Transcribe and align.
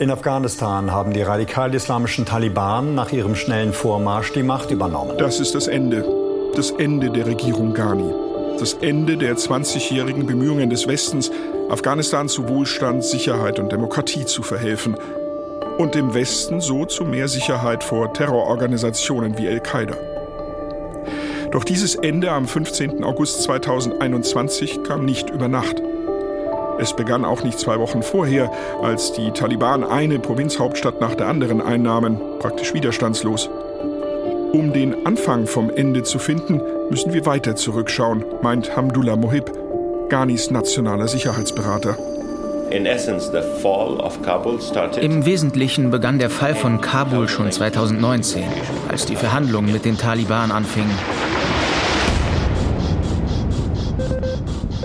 In 0.00 0.12
Afghanistan 0.12 0.92
haben 0.92 1.12
die 1.12 1.22
radikal-islamischen 1.22 2.24
Taliban 2.24 2.94
nach 2.94 3.10
ihrem 3.10 3.34
schnellen 3.34 3.72
Vormarsch 3.72 4.32
die 4.32 4.44
Macht 4.44 4.70
übernommen. 4.70 5.18
Das 5.18 5.40
ist 5.40 5.56
das 5.56 5.66
Ende. 5.66 6.04
Das 6.54 6.70
Ende 6.70 7.10
der 7.10 7.26
Regierung 7.26 7.74
Ghani. 7.74 8.14
Das 8.60 8.74
Ende 8.74 9.16
der 9.16 9.36
20-jährigen 9.36 10.24
Bemühungen 10.24 10.70
des 10.70 10.86
Westens, 10.86 11.32
Afghanistan 11.68 12.28
zu 12.28 12.48
Wohlstand, 12.48 13.02
Sicherheit 13.02 13.58
und 13.58 13.72
Demokratie 13.72 14.24
zu 14.24 14.44
verhelfen. 14.44 14.96
Und 15.78 15.96
dem 15.96 16.14
Westen 16.14 16.60
so 16.60 16.84
zu 16.84 17.04
mehr 17.04 17.26
Sicherheit 17.26 17.82
vor 17.82 18.12
Terrororganisationen 18.12 19.36
wie 19.36 19.48
Al-Qaida. 19.48 19.96
Doch 21.50 21.64
dieses 21.64 21.96
Ende 21.96 22.30
am 22.30 22.46
15. 22.46 23.02
August 23.02 23.42
2021 23.42 24.84
kam 24.84 25.04
nicht 25.04 25.30
über 25.30 25.48
Nacht. 25.48 25.82
Es 26.80 26.94
begann 26.94 27.24
auch 27.24 27.42
nicht 27.42 27.58
zwei 27.58 27.80
Wochen 27.80 28.02
vorher, 28.02 28.52
als 28.82 29.12
die 29.12 29.32
Taliban 29.32 29.82
eine 29.82 30.20
Provinzhauptstadt 30.20 31.00
nach 31.00 31.16
der 31.16 31.26
anderen 31.26 31.60
einnahmen, 31.60 32.20
praktisch 32.38 32.72
widerstandslos. 32.72 33.50
Um 34.52 34.72
den 34.72 35.04
Anfang 35.06 35.46
vom 35.46 35.70
Ende 35.70 36.04
zu 36.04 36.18
finden, 36.18 36.62
müssen 36.88 37.12
wir 37.12 37.26
weiter 37.26 37.56
zurückschauen, 37.56 38.24
meint 38.42 38.76
Hamdullah 38.76 39.16
Mohib, 39.16 39.52
Ghanis 40.08 40.50
nationaler 40.50 41.08
Sicherheitsberater. 41.08 41.96
Im 42.70 42.84
Wesentlichen 45.26 45.90
begann 45.90 46.18
der 46.18 46.30
Fall 46.30 46.54
von 46.54 46.80
Kabul 46.80 47.28
schon 47.28 47.50
2019, 47.50 48.44
als 48.88 49.04
die 49.06 49.16
Verhandlungen 49.16 49.72
mit 49.72 49.84
den 49.84 49.98
Taliban 49.98 50.50
anfingen. 50.50 50.96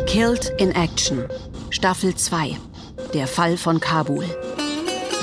Killed 0.08 0.54
in 0.58 0.72
Action 0.72 1.26
Staffel 1.74 2.14
2 2.14 2.56
Der 3.16 3.26
Fall 3.26 3.58
von 3.58 3.80
Kabul. 3.80 4.24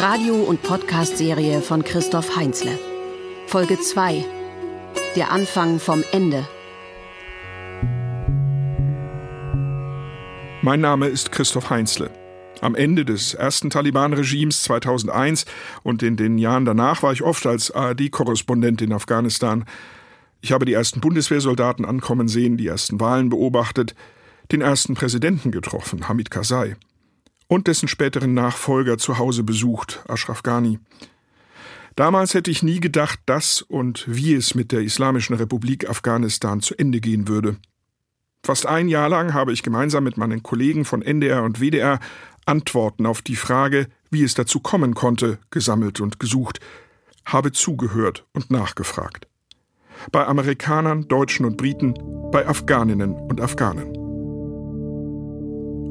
Radio- 0.00 0.42
und 0.42 0.60
Podcast-Serie 0.64 1.60
von 1.60 1.84
Christoph 1.84 2.34
Heinzle. 2.34 2.77
Folge 3.47 3.78
2 3.78 4.25
Der 5.14 5.30
Anfang 5.30 5.78
vom 5.78 6.02
Ende. 6.10 6.44
Mein 10.60 10.80
Name 10.80 11.06
ist 11.06 11.30
Christoph 11.30 11.70
Heinzle. 11.70 12.10
Am 12.60 12.75
Ende 12.75 13.05
des 13.05 13.34
ersten 13.34 13.70
Taliban-Regimes 13.70 14.64
2001 14.64 15.44
und 15.84 16.03
in 16.03 16.16
den 16.16 16.36
Jahren 16.36 16.64
danach 16.64 17.05
war 17.05 17.12
ich 17.12 17.22
oft 17.22 17.47
als 17.47 17.70
ARD-Korrespondent 17.70 18.82
in 18.82 18.92
Afghanistan. 18.92 19.66
Ich 20.41 20.50
habe 20.50 20.64
die 20.64 20.72
ersten 20.72 21.00
Bundeswehrsoldaten 21.00 21.84
ankommen 21.84 22.27
sehen, 22.27 22.56
die 22.56 22.66
ersten 22.66 22.98
Wahlen 22.98 23.28
beobachtet, 23.28 23.94
den 24.53 24.61
ersten 24.61 24.95
Präsidenten 24.95 25.51
getroffen, 25.51 26.09
Hamid 26.09 26.31
Karzai, 26.31 26.77
und 27.47 27.67
dessen 27.67 27.89
späteren 27.89 28.34
Nachfolger 28.34 28.98
zu 28.98 29.19
Hause 29.19 29.43
besucht, 29.43 30.05
Ashraf 30.09 30.43
Ghani. 30.43 30.79
Damals 31.97 32.34
hätte 32.34 32.51
ich 32.51 32.62
nie 32.62 32.81
gedacht, 32.81 33.21
dass 33.27 33.62
und 33.62 34.05
wie 34.06 34.34
es 34.34 34.55
mit 34.55 34.73
der 34.73 34.81
Islamischen 34.81 35.37
Republik 35.37 35.89
Afghanistan 35.89 36.61
zu 36.61 36.75
Ende 36.77 37.01
gehen 37.01 37.28
würde. 37.28 37.56
Fast 38.43 38.67
ein 38.67 38.89
Jahr 38.89 39.09
lang 39.09 39.34
habe 39.34 39.53
ich 39.53 39.62
gemeinsam 39.62 40.05
mit 40.05 40.17
meinen 40.17 40.43
Kollegen 40.43 40.84
von 40.84 41.03
NDR 41.03 41.43
und 41.43 41.61
WDR 41.61 42.01
Antworten 42.47 43.05
auf 43.06 43.21
die 43.21 43.37
Frage, 43.37 43.87
wie 44.11 44.25
es 44.25 44.34
dazu 44.34 44.61
kommen 44.61 44.95
konnte, 44.95 45.39
gesammelt 45.51 46.01
und 46.01 46.19
gesucht, 46.19 46.59
habe 47.27 47.53
zugehört 47.53 48.25
und 48.33 48.51
nachgefragt. 48.51 49.27
Bei 50.11 50.27
Amerikanern, 50.27 51.06
Deutschen 51.06 51.45
und 51.45 51.59
Briten, 51.59 51.95
bei 52.33 52.47
Afghaninnen 52.47 53.12
und 53.12 53.41
Afghanen. 53.41 54.00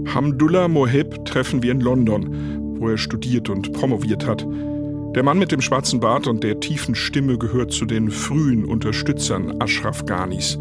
Hamdullah 0.07 0.67
Moheb 0.67 1.25
treffen 1.25 1.61
wir 1.61 1.71
in 1.71 1.81
London, 1.81 2.77
wo 2.79 2.89
er 2.89 2.97
studiert 2.97 3.49
und 3.49 3.73
promoviert 3.73 4.25
hat. 4.25 4.45
Der 5.15 5.23
Mann 5.23 5.39
mit 5.39 5.51
dem 5.51 5.61
schwarzen 5.61 5.99
Bart 5.99 6.27
und 6.27 6.43
der 6.43 6.59
tiefen 6.59 6.95
Stimme 6.95 7.37
gehört 7.37 7.71
zu 7.71 7.85
den 7.85 8.11
frühen 8.11 8.65
Unterstützern 8.65 9.55
Ashraf 9.59 10.05
Ghanis. 10.05 10.57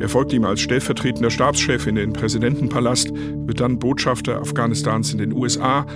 Er 0.00 0.08
folgt 0.08 0.32
ihm 0.32 0.44
als 0.44 0.60
stellvertretender 0.60 1.30
Stabschef 1.30 1.86
in 1.86 1.94
den 1.94 2.12
Präsidentenpalast, 2.12 3.12
wird 3.14 3.60
dann 3.60 3.78
Botschafter 3.78 4.40
Afghanistans 4.40 5.12
in 5.12 5.18
den 5.18 5.32
USA 5.32 5.86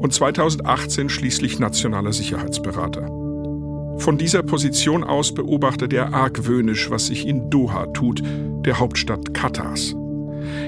und 0.00 0.12
2018 0.12 1.10
schließlich 1.10 1.58
nationaler 1.58 2.12
Sicherheitsberater. 2.12 3.06
Von 3.98 4.18
dieser 4.18 4.42
Position 4.42 5.04
aus 5.04 5.32
beobachtet 5.32 5.92
er 5.92 6.14
argwöhnisch, 6.14 6.90
was 6.90 7.06
sich 7.06 7.26
in 7.26 7.50
Doha 7.50 7.86
tut, 7.86 8.22
der 8.64 8.78
Hauptstadt 8.78 9.34
Katars. 9.34 9.94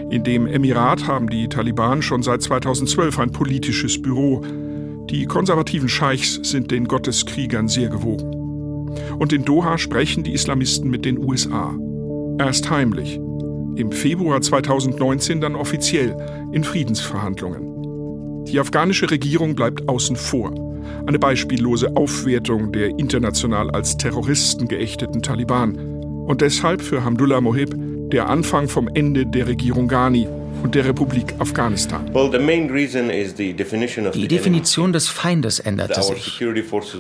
In 0.09 0.23
dem 0.23 0.47
Emirat 0.47 1.09
haben 1.09 1.29
die 1.29 1.49
Taliban 1.49 2.01
schon 2.01 2.23
seit 2.23 2.41
2012 2.41 3.19
ein 3.19 3.33
politisches 3.33 4.01
Büro. 4.01 4.41
Die 5.11 5.27
konservativen 5.27 5.89
Scheichs 5.89 6.39
sind 6.43 6.71
den 6.71 6.87
Gotteskriegern 6.87 7.67
sehr 7.67 7.89
gewogen. 7.89 8.95
Und 9.19 9.33
in 9.33 9.45
Doha 9.45 9.79
sprechen 9.79 10.23
die 10.23 10.33
Islamisten 10.33 10.91
mit 10.91 11.05
den 11.05 11.19
USA. 11.19 11.77
Erst 12.39 12.71
heimlich. 12.71 13.17
Im 13.77 13.91
Februar 13.91 14.41
2019 14.41 15.41
dann 15.41 15.57
offiziell 15.57 16.17
in 16.53 16.63
Friedensverhandlungen. 16.63 18.45
Die 18.45 18.61
afghanische 18.61 19.11
Regierung 19.11 19.57
bleibt 19.57 19.89
außen 19.89 20.15
vor. 20.15 20.55
Eine 21.07 21.19
beispiellose 21.19 21.97
Aufwertung 21.97 22.71
der 22.71 22.91
international 22.91 23.73
als 23.73 23.97
Terroristen 23.97 24.69
geächteten 24.69 25.21
Taliban. 25.21 25.77
Und 26.27 26.43
deshalb 26.43 26.81
für 26.81 27.05
Hamdullah 27.05 27.41
Mohib 27.41 27.75
der 28.13 28.29
Anfang 28.29 28.69
vom 28.69 28.89
Ende 28.95 29.27
der 29.27 29.47
Regierung 29.49 29.89
Ghani 29.89 30.29
und 30.63 30.75
der 30.75 30.85
Republik 30.85 31.35
Afghanistan. 31.39 32.11
Die 34.15 34.29
Definition 34.29 34.93
des 34.93 35.09
Feindes 35.09 35.59
änderte 35.59 36.03
sich. 36.03 36.41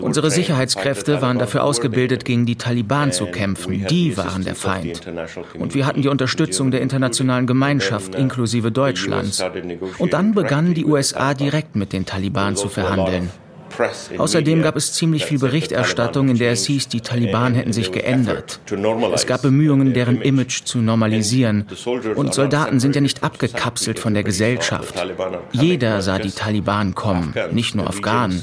Unsere 0.00 0.30
Sicherheitskräfte 0.30 1.22
waren 1.22 1.38
dafür 1.38 1.64
ausgebildet, 1.64 2.24
gegen 2.24 2.44
die 2.44 2.56
Taliban 2.56 3.12
zu 3.12 3.26
kämpfen. 3.26 3.86
Die 3.88 4.16
waren 4.16 4.44
der 4.44 4.54
Feind. 4.54 5.06
Und 5.58 5.74
wir 5.74 5.86
hatten 5.86 6.02
die 6.02 6.08
Unterstützung 6.08 6.70
der 6.70 6.80
internationalen 6.80 7.46
Gemeinschaft 7.46 8.14
inklusive 8.14 8.70
Deutschlands. 8.70 9.42
Und 9.98 10.12
dann 10.12 10.34
begannen 10.34 10.74
die 10.74 10.84
USA 10.84 11.34
direkt 11.34 11.76
mit 11.76 11.92
den 11.92 12.04
Taliban 12.04 12.56
zu 12.56 12.68
verhandeln. 12.68 13.30
Außerdem 14.18 14.62
gab 14.62 14.76
es 14.76 14.92
ziemlich 14.92 15.26
viel 15.26 15.38
Berichterstattung, 15.38 16.28
in 16.28 16.38
der 16.38 16.52
es 16.52 16.66
hieß, 16.66 16.88
die 16.88 17.00
Taliban 17.00 17.54
hätten 17.54 17.72
sich 17.72 17.92
geändert. 17.92 18.60
Es 19.14 19.26
gab 19.26 19.42
Bemühungen, 19.42 19.92
deren 19.92 20.20
Image 20.20 20.64
zu 20.64 20.78
normalisieren. 20.78 21.66
Und 22.14 22.34
Soldaten 22.34 22.80
sind 22.80 22.94
ja 22.94 23.00
nicht 23.00 23.22
abgekapselt 23.22 23.98
von 23.98 24.14
der 24.14 24.24
Gesellschaft. 24.24 24.94
Jeder 25.52 26.02
sah 26.02 26.18
die 26.18 26.30
Taliban 26.30 26.94
kommen, 26.94 27.34
nicht 27.52 27.74
nur 27.74 27.86
Afghanen. 27.86 28.42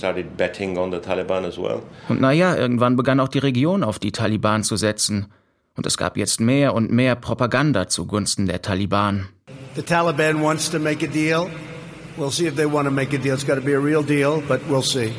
Und 2.10 2.22
naja, 2.22 2.56
irgendwann 2.56 2.96
begann 2.96 3.20
auch 3.20 3.28
die 3.28 3.40
Region 3.40 3.84
auf 3.84 4.00
die 4.00 4.12
Taliban 4.12 4.64
zu 4.64 4.76
setzen. 4.76 5.28
Und 5.76 5.88
es 5.88 5.98
gab 5.98 6.18
jetzt 6.18 6.40
mehr 6.40 6.76
und 6.76 6.92
mehr 6.92 7.16
Propaganda 7.16 7.88
zugunsten 7.88 8.46
der 8.46 8.62
Taliban. 8.62 9.30
The 9.76 9.82
Taliban 9.82 10.42
wants 10.42 10.70
to 10.70 10.78
make 10.78 11.04
a 11.04 11.10
deal. 11.10 11.48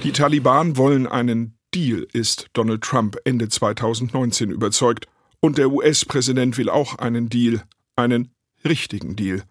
Die 0.04 0.12
Taliban 0.12 0.76
wollen 0.76 1.06
einen 1.06 1.58
Deal, 1.74 2.06
ist 2.12 2.46
Donald 2.52 2.82
Trump 2.82 3.16
Ende 3.24 3.48
2019 3.48 4.50
überzeugt. 4.50 5.06
Und 5.40 5.58
der 5.58 5.70
US-Präsident 5.70 6.56
will 6.56 6.70
auch 6.70 6.98
einen 6.98 7.28
Deal, 7.28 7.62
einen 7.96 8.30
richtigen 8.64 9.16
Deal. 9.16 9.42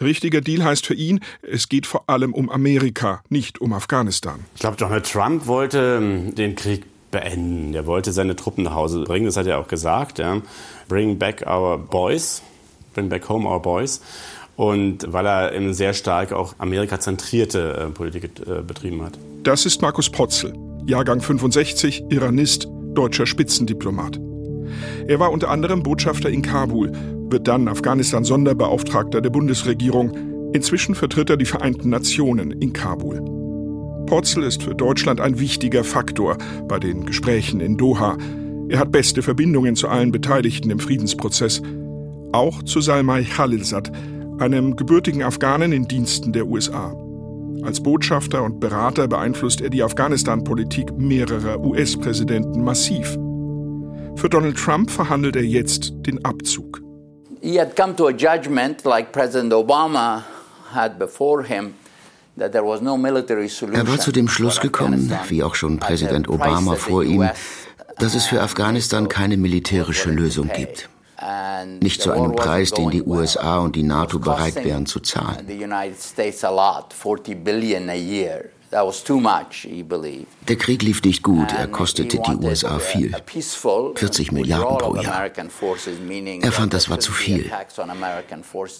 Richtiger 0.00 0.40
Deal 0.40 0.62
heißt 0.62 0.86
für 0.86 0.94
ihn, 0.94 1.20
es 1.42 1.68
geht 1.68 1.86
vor 1.86 2.08
allem 2.08 2.32
um 2.32 2.50
Amerika, 2.50 3.22
nicht 3.30 3.60
um 3.60 3.72
Afghanistan. 3.72 4.44
Ich 4.54 4.60
glaube, 4.60 4.76
Donald 4.76 5.10
Trump 5.10 5.46
wollte 5.46 5.98
ähm, 6.00 6.34
den 6.34 6.54
Krieg 6.54 6.84
beenden. 7.10 7.74
Er 7.74 7.86
wollte 7.86 8.12
seine 8.12 8.36
Truppen 8.36 8.64
nach 8.64 8.74
Hause 8.74 9.02
bringen, 9.02 9.26
das 9.26 9.36
hat 9.36 9.46
er 9.46 9.58
auch 9.58 9.68
gesagt. 9.68 10.18
Ja. 10.18 10.40
Bring 10.88 11.18
back 11.18 11.44
our 11.46 11.78
boys, 11.78 12.42
bring 12.94 13.08
back 13.08 13.28
home 13.28 13.48
our 13.48 13.60
boys 13.60 14.00
und 14.56 15.12
weil 15.12 15.26
er 15.26 15.54
eben 15.54 15.74
sehr 15.74 15.92
stark 15.92 16.32
auch 16.32 16.54
Amerika-zentrierte 16.58 17.88
äh, 17.88 17.90
Politik 17.90 18.24
äh, 18.46 18.62
betrieben 18.62 19.02
hat. 19.02 19.18
Das 19.42 19.66
ist 19.66 19.82
Markus 19.82 20.10
Potzel, 20.10 20.54
Jahrgang 20.86 21.20
65, 21.20 22.04
Iranist, 22.08 22.66
deutscher 22.94 23.26
Spitzendiplomat. 23.26 24.18
Er 25.06 25.20
war 25.20 25.30
unter 25.30 25.50
anderem 25.50 25.82
Botschafter 25.82 26.30
in 26.30 26.42
Kabul, 26.42 26.90
wird 27.30 27.46
dann 27.46 27.68
Afghanistan-Sonderbeauftragter 27.68 29.20
der 29.20 29.30
Bundesregierung. 29.30 30.52
Inzwischen 30.52 30.94
vertritt 30.94 31.30
er 31.30 31.36
die 31.36 31.44
Vereinten 31.44 31.90
Nationen 31.90 32.50
in 32.50 32.72
Kabul. 32.72 33.20
Potzel 34.06 34.44
ist 34.44 34.62
für 34.62 34.74
Deutschland 34.74 35.20
ein 35.20 35.38
wichtiger 35.38 35.84
Faktor 35.84 36.38
bei 36.68 36.78
den 36.78 37.04
Gesprächen 37.04 37.60
in 37.60 37.76
Doha. 37.76 38.16
Er 38.68 38.78
hat 38.78 38.90
beste 38.90 39.22
Verbindungen 39.22 39.76
zu 39.76 39.88
allen 39.88 40.12
Beteiligten 40.12 40.70
im 40.70 40.78
Friedensprozess. 40.78 41.62
Auch 42.32 42.62
zu 42.62 42.80
Salmai 42.80 43.24
Khalilzad, 43.24 43.92
einem 44.38 44.76
gebürtigen 44.76 45.22
Afghanen 45.22 45.72
in 45.72 45.88
Diensten 45.88 46.32
der 46.32 46.46
USA. 46.46 46.94
Als 47.62 47.82
Botschafter 47.82 48.42
und 48.42 48.60
Berater 48.60 49.08
beeinflusst 49.08 49.60
er 49.60 49.70
die 49.70 49.82
Afghanistan-Politik 49.82 50.92
mehrerer 50.96 51.60
US-Präsidenten 51.60 52.62
massiv. 52.62 53.16
Für 54.16 54.28
Donald 54.28 54.56
Trump 54.56 54.90
verhandelt 54.90 55.36
er 55.36 55.44
jetzt 55.44 55.92
den 56.06 56.24
Abzug. 56.24 56.80
He 57.40 57.58
had 57.60 57.76
come 57.76 57.94
to 57.96 58.08
a 58.08 58.12
judgment 58.12 58.84
like 58.84 59.12
President 59.12 59.52
Obama 59.52 60.24
had 60.72 60.98
before 60.98 61.44
him 61.44 61.74
Er 62.38 62.52
war 62.52 63.98
zu 63.98 64.12
dem 64.12 64.28
Schluss 64.28 64.60
gekommen, 64.60 65.10
wie 65.28 65.42
auch 65.42 65.54
schon 65.54 65.78
Präsident 65.78 66.28
Obama 66.28 66.74
vor 66.74 67.02
ihm, 67.02 67.28
dass 67.98 68.14
es 68.14 68.26
für 68.26 68.42
Afghanistan 68.42 69.08
keine 69.08 69.38
militärische 69.38 70.10
Lösung 70.10 70.50
gibt. 70.54 70.90
Nicht 71.80 72.02
zu 72.02 72.12
einem 72.12 72.34
Preis, 72.34 72.70
den 72.72 72.90
die 72.90 73.02
USA 73.02 73.58
und 73.58 73.76
die 73.76 73.82
NATO 73.82 74.18
bereit 74.18 74.56
wären 74.64 74.86
zu 74.86 75.00
zahlen. 75.00 75.46
Der 80.48 80.56
Krieg 80.56 80.82
lief 80.82 81.02
nicht 81.02 81.22
gut, 81.22 81.52
er 81.52 81.66
kostete 81.68 82.18
die 82.18 82.36
USA 82.44 82.78
viel. 82.78 83.14
40 83.94 84.32
Milliarden 84.32 84.78
pro 84.78 84.96
Jahr. 84.96 85.30
Er 86.42 86.52
fand, 86.52 86.74
das 86.74 86.90
war 86.90 86.98
zu 86.98 87.12
viel. 87.12 87.50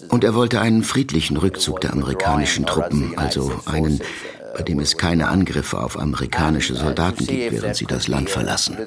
Und 0.09 0.23
er 0.23 0.35
wollte 0.35 0.61
einen 0.61 0.83
friedlichen 0.83 1.37
Rückzug 1.37 1.81
der 1.81 1.93
amerikanischen 1.93 2.65
Truppen, 2.65 3.17
also 3.17 3.51
einen, 3.65 4.01
bei 4.55 4.63
dem 4.63 4.79
es 4.79 4.97
keine 4.97 5.29
Angriffe 5.29 5.79
auf 5.79 5.97
amerikanische 5.97 6.75
Soldaten 6.75 7.25
gibt, 7.25 7.53
während 7.53 7.75
sie 7.75 7.85
das 7.85 8.07
Land 8.07 8.29
verlassen. 8.29 8.77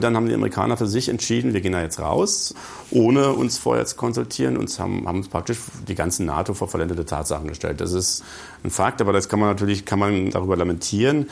Dann 0.00 0.16
haben 0.16 0.28
die 0.28 0.34
Amerikaner 0.34 0.76
für 0.76 0.86
sich 0.86 1.08
entschieden, 1.08 1.54
wir 1.54 1.60
gehen 1.60 1.72
da 1.72 1.82
jetzt 1.82 2.00
raus, 2.00 2.54
ohne 2.90 3.32
uns 3.32 3.58
vorher 3.58 3.84
zu 3.86 3.96
konsultieren 3.96 4.56
und 4.56 4.76
haben, 4.78 5.06
haben 5.06 5.18
uns 5.18 5.28
praktisch 5.28 5.58
die 5.86 5.94
ganzen 5.94 6.26
NATO 6.26 6.54
vor 6.54 6.68
vollendete 6.68 7.04
Tatsachen 7.04 7.48
gestellt. 7.48 7.80
Das 7.80 7.92
ist 7.92 8.24
ein 8.64 8.70
Fakt, 8.70 9.00
aber 9.00 9.12
das 9.12 9.28
kann 9.28 9.40
man 9.40 9.48
natürlich 9.48 9.84
kann 9.84 9.98
man 9.98 10.30
darüber 10.30 10.56
lamentieren. 10.56 11.28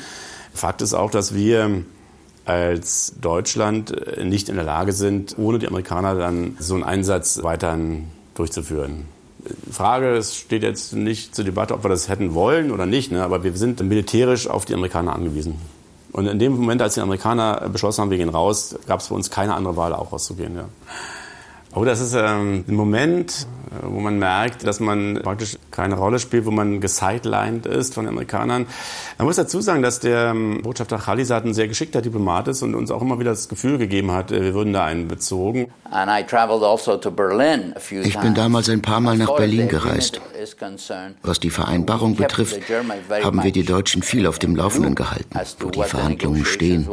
Fakt 0.52 0.82
ist 0.82 0.94
auch, 0.94 1.10
dass 1.10 1.34
wir 1.34 1.82
als 2.44 3.14
Deutschland 3.20 3.94
nicht 4.24 4.48
in 4.48 4.54
der 4.54 4.64
Lage 4.64 4.92
sind, 4.92 5.36
ohne 5.36 5.58
die 5.58 5.66
Amerikaner 5.66 6.14
dann 6.14 6.56
so 6.60 6.74
einen 6.74 6.84
Einsatz 6.84 7.42
weiterhin 7.42 8.04
durchzuführen. 8.34 9.06
Frage, 9.70 10.16
es 10.16 10.36
steht 10.36 10.62
jetzt 10.62 10.92
nicht 10.92 11.34
zur 11.34 11.44
Debatte, 11.44 11.74
ob 11.74 11.84
wir 11.84 11.88
das 11.88 12.08
hätten 12.08 12.34
wollen 12.34 12.70
oder 12.70 12.86
nicht, 12.86 13.12
ne? 13.12 13.22
aber 13.22 13.44
wir 13.44 13.56
sind 13.56 13.80
militärisch 13.80 14.48
auf 14.48 14.64
die 14.64 14.74
Amerikaner 14.74 15.14
angewiesen. 15.14 15.56
Und 16.16 16.26
in 16.26 16.38
dem 16.38 16.56
Moment, 16.56 16.80
als 16.80 16.94
die 16.94 17.02
Amerikaner 17.02 17.68
beschlossen 17.68 18.00
haben, 18.00 18.10
wir 18.10 18.16
gehen 18.16 18.30
raus, 18.30 18.74
gab 18.86 19.00
es 19.00 19.08
für 19.08 19.14
uns 19.14 19.30
keine 19.30 19.54
andere 19.54 19.76
Wahl, 19.76 19.92
auch 19.92 20.12
rauszugehen. 20.12 20.56
Ja. 20.56 20.64
Oh, 21.74 21.84
das 21.84 22.00
ist 22.00 22.14
ähm, 22.14 22.64
ein 22.66 22.74
Moment, 22.74 23.46
äh, 23.70 23.84
wo 23.86 24.00
man 24.00 24.18
merkt, 24.18 24.66
dass 24.66 24.80
man 24.80 25.20
praktisch 25.22 25.58
keine 25.70 25.96
Rolle 25.96 26.18
spielt, 26.18 26.46
wo 26.46 26.50
man 26.50 26.80
gesidelined 26.80 27.66
ist 27.66 27.92
von 27.92 28.04
den 28.06 28.14
Amerikanern. 28.14 28.66
Man 29.18 29.26
muss 29.26 29.36
dazu 29.36 29.60
sagen, 29.60 29.82
dass 29.82 30.00
der 30.00 30.30
ähm, 30.30 30.62
Botschafter 30.62 30.96
Khalisat 30.96 31.44
ein 31.44 31.52
sehr 31.52 31.68
geschickter 31.68 32.00
Diplomat 32.00 32.48
ist 32.48 32.62
und 32.62 32.74
uns 32.74 32.90
auch 32.90 33.02
immer 33.02 33.18
wieder 33.18 33.30
das 33.30 33.48
Gefühl 33.50 33.76
gegeben 33.76 34.10
hat, 34.12 34.32
äh, 34.32 34.40
wir 34.42 34.54
würden 34.54 34.72
da 34.72 34.86
einbezogen. 34.86 35.66
Also 37.74 37.94
ich 38.08 38.18
bin 38.18 38.34
damals 38.34 38.68
ein 38.70 38.80
paar 38.82 39.00
Mal 39.00 39.18
nach 39.18 39.36
Berlin 39.36 39.68
gereist. 39.68 40.20
Was 41.22 41.40
die 41.40 41.50
Vereinbarung 41.50 42.16
betrifft, 42.16 42.58
haben 43.22 43.42
wir 43.44 43.52
die 43.52 43.64
Deutschen 43.64 44.02
viel 44.02 44.26
auf 44.26 44.38
dem 44.38 44.56
Laufenden 44.56 44.94
gehalten, 44.94 45.28
wo 45.60 45.70
die 45.70 45.78
Verhandlungen 45.90 46.44
stehen. 46.46 46.88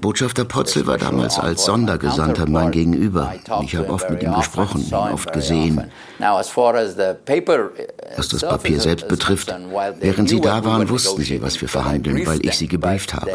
Botschafter 0.00 0.44
Potzel 0.44 0.86
war 0.86 0.98
damals 0.98 1.38
als 1.38 1.64
Sondergesandter 1.64 2.48
mein 2.48 2.70
Gegenüber. 2.70 3.34
Ich 3.62 3.76
habe 3.76 3.90
oft 3.90 4.10
mit 4.10 4.22
ihm 4.22 4.34
gesprochen, 4.34 4.86
oft 4.92 5.32
gesehen. 5.32 5.90
Was 6.18 8.28
das 8.28 8.42
Papier 8.42 8.80
selbst 8.80 9.08
betrifft, 9.08 9.54
während 10.00 10.28
Sie 10.28 10.40
da 10.40 10.64
waren, 10.64 10.88
wussten 10.88 11.22
Sie, 11.22 11.42
was 11.42 11.60
wir 11.60 11.68
verhandeln, 11.68 12.26
weil 12.26 12.44
ich 12.44 12.54
Sie 12.54 12.68
gebrieft 12.68 13.14
habe. 13.14 13.30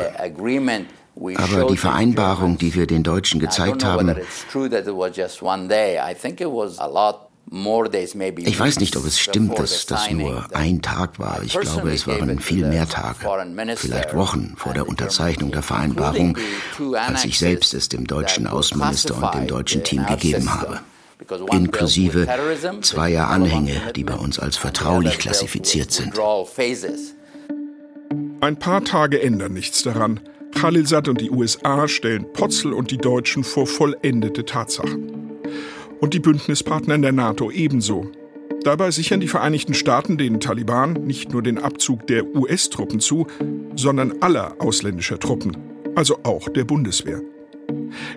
Aber 1.16 1.68
die 1.70 1.78
Vereinbarung, 1.78 2.58
die 2.58 2.74
wir 2.74 2.88
den 2.88 3.04
Deutschen 3.04 3.40
gezeigt 3.40 3.84
haben, 3.84 4.16
ich 7.50 8.60
weiß 8.60 8.80
nicht, 8.80 8.96
ob 8.96 9.06
es 9.06 9.20
stimmt, 9.20 9.60
dass 9.60 9.86
das 9.86 10.10
nur 10.10 10.46
ein 10.54 10.82
Tag 10.82 11.20
war. 11.20 11.42
Ich 11.44 11.60
glaube, 11.60 11.92
es 11.92 12.08
waren 12.08 12.40
viel 12.40 12.66
mehr 12.66 12.88
Tage, 12.88 13.28
vielleicht 13.76 14.16
Wochen 14.16 14.54
vor 14.56 14.74
der 14.74 14.88
Unterzeichnung 14.88 15.52
der 15.52 15.62
Vereinbarung, 15.62 16.38
als 16.94 17.26
ich 17.26 17.40
selbst 17.40 17.74
es 17.74 17.90
dem 17.90 18.08
deutschen 18.08 18.48
Außenminister 18.48 19.16
und 19.16 19.34
dem 19.34 19.48
deutschen 19.48 19.84
Team 19.84 20.06
gegeben 20.06 20.54
habe. 20.54 20.80
Inklusive 21.52 22.28
zweier 22.82 23.28
Anhänge, 23.28 23.82
die 23.96 24.04
bei 24.04 24.16
uns 24.16 24.40
als 24.40 24.56
vertraulich 24.56 25.18
klassifiziert 25.20 25.92
sind. 25.92 26.18
Ein 28.40 28.58
paar 28.58 28.84
Tage 28.84 29.22
ändern 29.22 29.54
nichts 29.54 29.84
daran. 29.84 30.22
Khalilzad 30.56 31.08
und 31.08 31.22
die 31.22 31.30
USA 31.30 31.88
stellen 31.88 32.32
Potzel 32.34 32.74
und 32.74 32.92
die 32.92 32.98
Deutschen 32.98 33.44
vor 33.44 33.68
vollendete 33.68 34.46
Tatsachen 34.46 35.21
und 36.02 36.14
die 36.14 36.20
Bündnispartner 36.20 36.96
in 36.96 37.02
der 37.02 37.14
NATO 37.14 37.50
ebenso. 37.50 38.12
Dabei 38.64 38.92
sichern 38.92 39.22
die 39.22 39.28
Vereinigten 39.28 39.74
Staaten 39.74 40.18
den 40.18 40.40
Taliban 40.40 40.94
nicht 40.94 41.32
nur 41.32 41.42
den 41.42 41.58
Abzug 41.58 42.06
der 42.08 42.36
US-Truppen 42.36 43.00
zu, 43.00 43.26
sondern 43.76 44.22
aller 44.22 44.56
ausländischer 44.60 45.20
Truppen, 45.20 45.56
also 45.96 46.20
auch 46.24 46.50
der 46.50 46.66
Bundeswehr. 46.66 47.22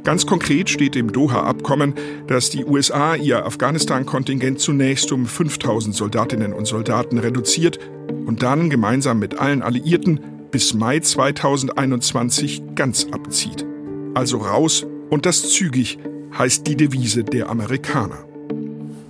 Ganz 0.02 0.26
konkret 0.26 0.68
steht 0.68 0.96
im 0.96 1.12
Doha-Abkommen, 1.12 1.94
dass 2.26 2.50
die 2.50 2.64
USA 2.64 3.14
ihr 3.14 3.46
Afghanistan-Kontingent 3.46 4.60
zunächst 4.60 5.12
um 5.12 5.26
5000 5.26 5.94
Soldatinnen 5.94 6.52
und 6.52 6.66
Soldaten 6.66 7.18
reduziert 7.18 7.78
und 8.26 8.42
dann 8.42 8.70
gemeinsam 8.70 9.18
mit 9.18 9.38
allen 9.38 9.62
Alliierten 9.62 10.20
bis 10.50 10.74
Mai 10.74 11.00
2021 11.00 12.62
ganz 12.74 13.06
abzieht. 13.10 13.66
Also 14.14 14.38
raus 14.38 14.86
und 15.10 15.26
das 15.26 15.50
zügig, 15.50 15.98
heißt 16.38 16.66
die 16.66 16.76
Devise 16.76 17.24
der 17.24 17.48
Amerikaner. 17.48 18.23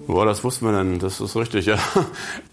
Boah, 0.06 0.26
das 0.26 0.44
wussten 0.44 0.66
wir 0.66 0.72
dann, 0.72 0.98
das 0.98 1.20
ist 1.20 1.36
richtig, 1.36 1.66
ja. 1.66 1.78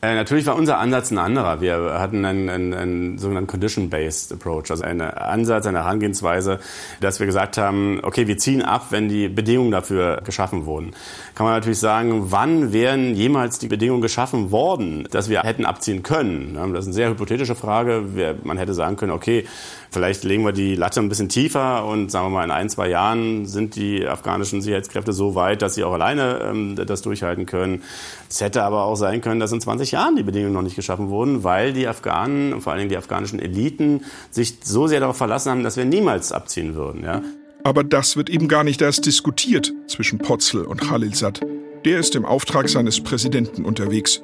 Äh, 0.04 0.16
natürlich 0.16 0.48
war 0.48 0.56
unser 0.56 0.80
Ansatz 0.80 1.12
ein 1.12 1.20
anderer. 1.20 1.62
Wir 1.62 2.00
hatten 2.00 2.26
einen, 2.26 2.50
einen, 2.50 2.74
einen 2.74 3.18
sogenannten 3.20 3.46
Condition-Based 3.46 4.34
Approach, 4.34 4.72
also 4.72 4.84
einen 4.84 5.02
Ansatz, 5.02 5.68
eine 5.68 5.84
Herangehensweise, 5.84 6.60
dass 7.02 7.20
wir 7.20 7.28
gesagt 7.28 7.60
haben, 7.60 8.00
okay, 8.02 8.26
wir 8.26 8.40
ziehen 8.40 8.64
ab, 8.64 8.88
wenn 8.90 9.10
die 9.10 9.30
Bedingungen 9.30 9.70
dafür 9.70 10.22
geschaffen 10.26 10.66
wurden. 10.66 10.94
Kann 11.36 11.46
man 11.46 11.54
natürlich 11.54 11.78
sagen, 11.78 12.32
wann 12.32 12.74
wären 12.74 13.14
jemals 13.14 13.60
die 13.60 13.68
Bedingungen 13.68 14.02
geschaffen 14.02 14.50
worden, 14.50 15.08
dass 15.12 15.30
wir 15.30 15.44
hätten 15.44 15.68
abziehen 15.68 16.02
können? 16.02 16.56
Das 16.74 16.86
ist 16.86 16.88
eine 16.88 16.94
sehr 16.96 17.10
hypothetische 17.12 17.54
Frage. 17.54 18.04
Man 18.44 18.58
hätte 18.58 18.74
sagen 18.74 18.96
können, 18.96 19.12
okay, 19.12 19.46
Vielleicht 19.94 20.24
legen 20.24 20.46
wir 20.46 20.54
die 20.54 20.76
Latte 20.76 21.02
ein 21.02 21.10
bisschen 21.10 21.28
tiefer 21.28 21.84
und 21.86 22.12
sagen 22.12 22.28
wir 22.28 22.30
mal, 22.30 22.46
in 22.46 22.52
ein, 22.52 22.70
zwei 22.70 22.88
Jahren 22.88 23.46
sind 23.46 23.76
die 23.76 24.08
afghanischen 24.08 24.62
Sicherheitskräfte 24.62 25.12
so 25.12 25.36
weit, 25.36 25.62
dass 25.62 25.76
sie 25.76 25.84
auch 25.84 25.92
alleine 25.92 26.40
ähm, 26.50 26.78
das 26.78 27.02
durchhalten 27.02 27.41
können. 27.46 27.84
Es 28.30 28.42
hätte 28.42 28.64
aber 28.64 28.84
auch 28.84 28.96
sein 28.96 29.22
können, 29.22 29.40
dass 29.40 29.52
in 29.52 29.62
20 29.62 29.92
Jahren 29.92 30.16
die 30.16 30.24
Bedingungen 30.24 30.54
noch 30.54 30.62
nicht 30.62 30.76
geschaffen 30.76 31.10
wurden, 31.10 31.44
weil 31.44 31.74
die 31.74 31.88
Afghanen 31.88 32.54
und 32.54 32.62
vor 32.62 32.72
allen 32.72 32.80
Dingen 32.80 32.90
die 32.90 32.98
afghanischen 32.98 33.40
Eliten 33.40 34.04
sich 34.30 34.58
so 34.64 34.88
sehr 34.88 35.00
darauf 35.00 35.18
verlassen 35.18 35.52
haben, 35.52 35.64
dass 35.64 35.78
wir 35.78 35.86
niemals 35.86 36.32
abziehen 36.32 36.76
würden. 36.76 37.04
Ja? 37.04 37.22
Aber 37.64 37.84
das 37.84 38.18
wird 38.18 38.30
eben 38.30 38.48
gar 38.48 38.64
nicht 38.64 38.82
erst 38.82 39.06
diskutiert 39.06 39.72
zwischen 39.88 40.20
Potzel 40.20 40.66
und 40.66 40.82
Khalilzad. 40.82 41.42
Der 41.86 42.00
ist 42.00 42.16
im 42.16 42.26
Auftrag 42.26 42.70
seines 42.70 43.02
Präsidenten 43.02 43.66
unterwegs. 43.66 44.22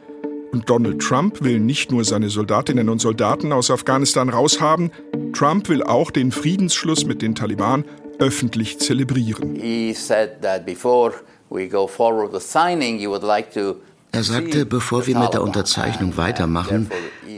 Und 0.52 0.70
Donald 0.70 1.02
Trump 1.02 1.42
will 1.44 1.60
nicht 1.60 1.92
nur 1.92 2.06
seine 2.06 2.30
Soldatinnen 2.30 2.90
und 2.90 3.00
Soldaten 3.00 3.52
aus 3.52 3.70
Afghanistan 3.70 4.30
raushaben, 4.30 4.92
Trump 5.34 5.68
will 5.70 5.84
auch 5.84 6.10
den 6.10 6.32
Friedensschluss 6.32 7.06
mit 7.06 7.22
den 7.22 7.36
Taliban 7.36 7.84
öffentlich 8.20 8.80
zelebrieren. 8.80 9.56
He 9.56 9.94
said 9.94 10.42
that 10.42 10.66
before 10.66 11.14
we 11.50 11.68
go 11.68 11.88
forward 11.88 12.32
with 12.34 12.44
signing, 12.44 13.00
he 13.00 13.08
would 13.08 13.24
like 13.24 13.54
to 13.54 13.78
er 14.12 14.24
sagte, 14.24 14.66
bevor 14.66 15.06
wir 15.06 15.18
mit 15.18 15.34
der 15.34 15.44
Unterzeichnung 15.44 16.18
weitermachen, 16.18 16.90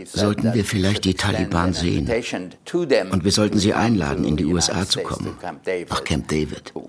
sollten 0.05 0.53
wir 0.53 0.63
vielleicht 0.63 1.03
die 1.03 1.15
Taliban 1.15 1.73
sehen. 1.73 2.09
Und 3.11 3.23
wir 3.23 3.31
sollten 3.31 3.57
sie 3.57 3.73
einladen, 3.73 4.23
in 4.23 4.37
die 4.37 4.45
USA 4.45 4.87
zu 4.87 5.01
kommen, 5.01 5.35
nach 5.89 6.03
Camp 6.03 6.27
David. 6.27 6.71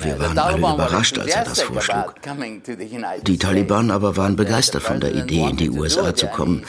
Wir 0.00 0.18
waren 0.18 0.38
alle 0.38 0.58
überrascht, 0.58 1.18
als 1.18 1.34
er 1.34 1.44
das 1.44 1.62
vorschlug. 1.62 2.14
Die 3.26 3.38
Taliban 3.38 3.90
aber 3.90 4.16
waren 4.16 4.36
begeistert 4.36 4.82
von 4.82 5.00
der 5.00 5.14
Idee, 5.14 5.48
in 5.50 5.56
die 5.56 5.70
USA 5.70 6.14
zu 6.14 6.26
kommen. 6.26 6.64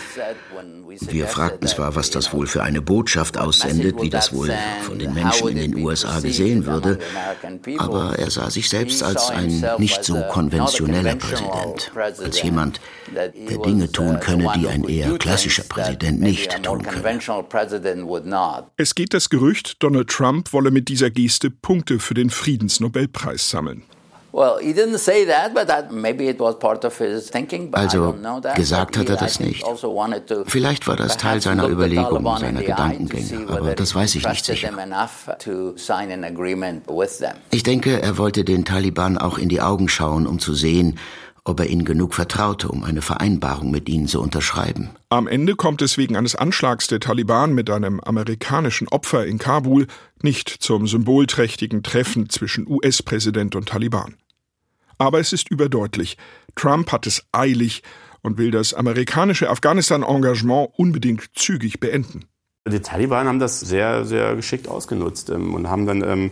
Wir 1.01 1.27
fragten 1.27 1.67
zwar, 1.67 1.95
was 1.95 2.09
das 2.09 2.33
wohl 2.33 2.47
für 2.47 2.63
eine 2.63 2.81
Botschaft 2.81 3.37
aussendet, 3.37 4.01
wie 4.01 4.09
das 4.09 4.33
wohl 4.33 4.51
von 4.81 4.97
den 4.99 5.13
Menschen 5.13 5.49
in 5.49 5.57
den 5.57 5.85
USA 5.85 6.19
gesehen 6.19 6.65
würde, 6.65 6.99
aber 7.77 8.17
er 8.17 8.29
sah 8.31 8.49
sich 8.49 8.69
selbst 8.69 9.03
als 9.03 9.29
ein 9.29 9.63
nicht 9.77 10.03
so 10.03 10.21
konventioneller 10.29 11.15
Präsident, 11.15 11.91
als 11.95 12.41
jemand, 12.41 12.81
der 13.15 13.29
Dinge 13.29 13.91
tun 13.91 14.19
könne, 14.19 14.51
die 14.55 14.67
ein 14.67 14.83
eher 14.83 15.17
klassischer 15.17 15.63
Präsident 15.63 16.21
nicht 16.21 16.61
tun 16.63 16.83
könne. 16.83 17.19
Es 18.77 18.95
geht 18.95 19.13
das 19.13 19.29
Gerücht, 19.29 19.81
Donald 19.83 20.09
Trump 20.09 20.53
wolle 20.53 20.71
mit 20.71 20.89
dieser 20.89 21.09
Geste 21.09 21.49
Punkte 21.49 21.99
für 21.99 22.13
den 22.13 22.29
Friedensnobelpreis 22.69 23.49
sammeln. 23.49 23.83
Also 24.31 24.59
gesagt 28.55 28.97
hat 28.97 29.09
er 29.09 29.15
das 29.15 29.39
nicht. 29.39 29.65
Also 29.65 29.99
Vielleicht 30.45 30.87
war 30.87 30.95
das 30.95 31.17
Teil 31.17 31.41
seiner 31.41 31.67
Überlegungen, 31.67 32.37
seiner 32.37 32.61
Gedankengänge, 32.61 33.47
aber 33.49 33.73
das 33.73 33.95
weiß 33.95 34.13
ich 34.15 34.27
nicht 34.27 34.45
sicher. 34.45 34.69
Ich 37.49 37.63
denke, 37.63 38.01
er 38.01 38.17
wollte 38.19 38.45
den 38.45 38.65
Taliban 38.65 39.17
auch 39.17 39.39
in 39.39 39.49
die 39.49 39.61
Augen 39.61 39.89
schauen, 39.89 40.27
um 40.27 40.37
zu 40.37 40.53
sehen, 40.53 40.99
ob 41.49 41.59
er 41.59 41.67
ihnen 41.67 41.85
genug 41.85 42.13
vertraute, 42.13 42.69
um 42.69 42.83
eine 42.83 43.01
Vereinbarung 43.01 43.71
mit 43.71 43.89
ihnen 43.89 44.07
zu 44.07 44.21
unterschreiben. 44.21 44.91
Am 45.09 45.27
Ende 45.27 45.55
kommt 45.55 45.81
es 45.81 45.97
wegen 45.97 46.15
eines 46.15 46.35
Anschlags 46.35 46.87
der 46.87 46.99
Taliban 46.99 47.53
mit 47.53 47.69
einem 47.69 47.99
amerikanischen 47.99 48.87
Opfer 48.87 49.25
in 49.25 49.39
Kabul 49.39 49.87
nicht 50.21 50.49
zum 50.49 50.87
symbolträchtigen 50.87 51.83
Treffen 51.83 52.29
zwischen 52.29 52.67
US-Präsident 52.67 53.55
und 53.55 53.69
Taliban. 53.69 54.15
Aber 54.97 55.19
es 55.19 55.33
ist 55.33 55.49
überdeutlich, 55.49 56.17
Trump 56.55 56.91
hat 56.91 57.07
es 57.07 57.25
eilig 57.31 57.83
und 58.21 58.37
will 58.37 58.51
das 58.51 58.73
amerikanische 58.73 59.49
Afghanistan-Engagement 59.49 60.71
unbedingt 60.77 61.29
zügig 61.35 61.79
beenden. 61.79 62.25
Die 62.67 62.81
Taliban 62.81 63.27
haben 63.27 63.39
das 63.39 63.59
sehr, 63.59 64.05
sehr 64.05 64.35
geschickt 64.35 64.67
ausgenutzt 64.67 65.29
ähm, 65.29 65.53
und 65.53 65.69
haben 65.69 65.85
dann 65.85 66.03
ähm, 66.03 66.31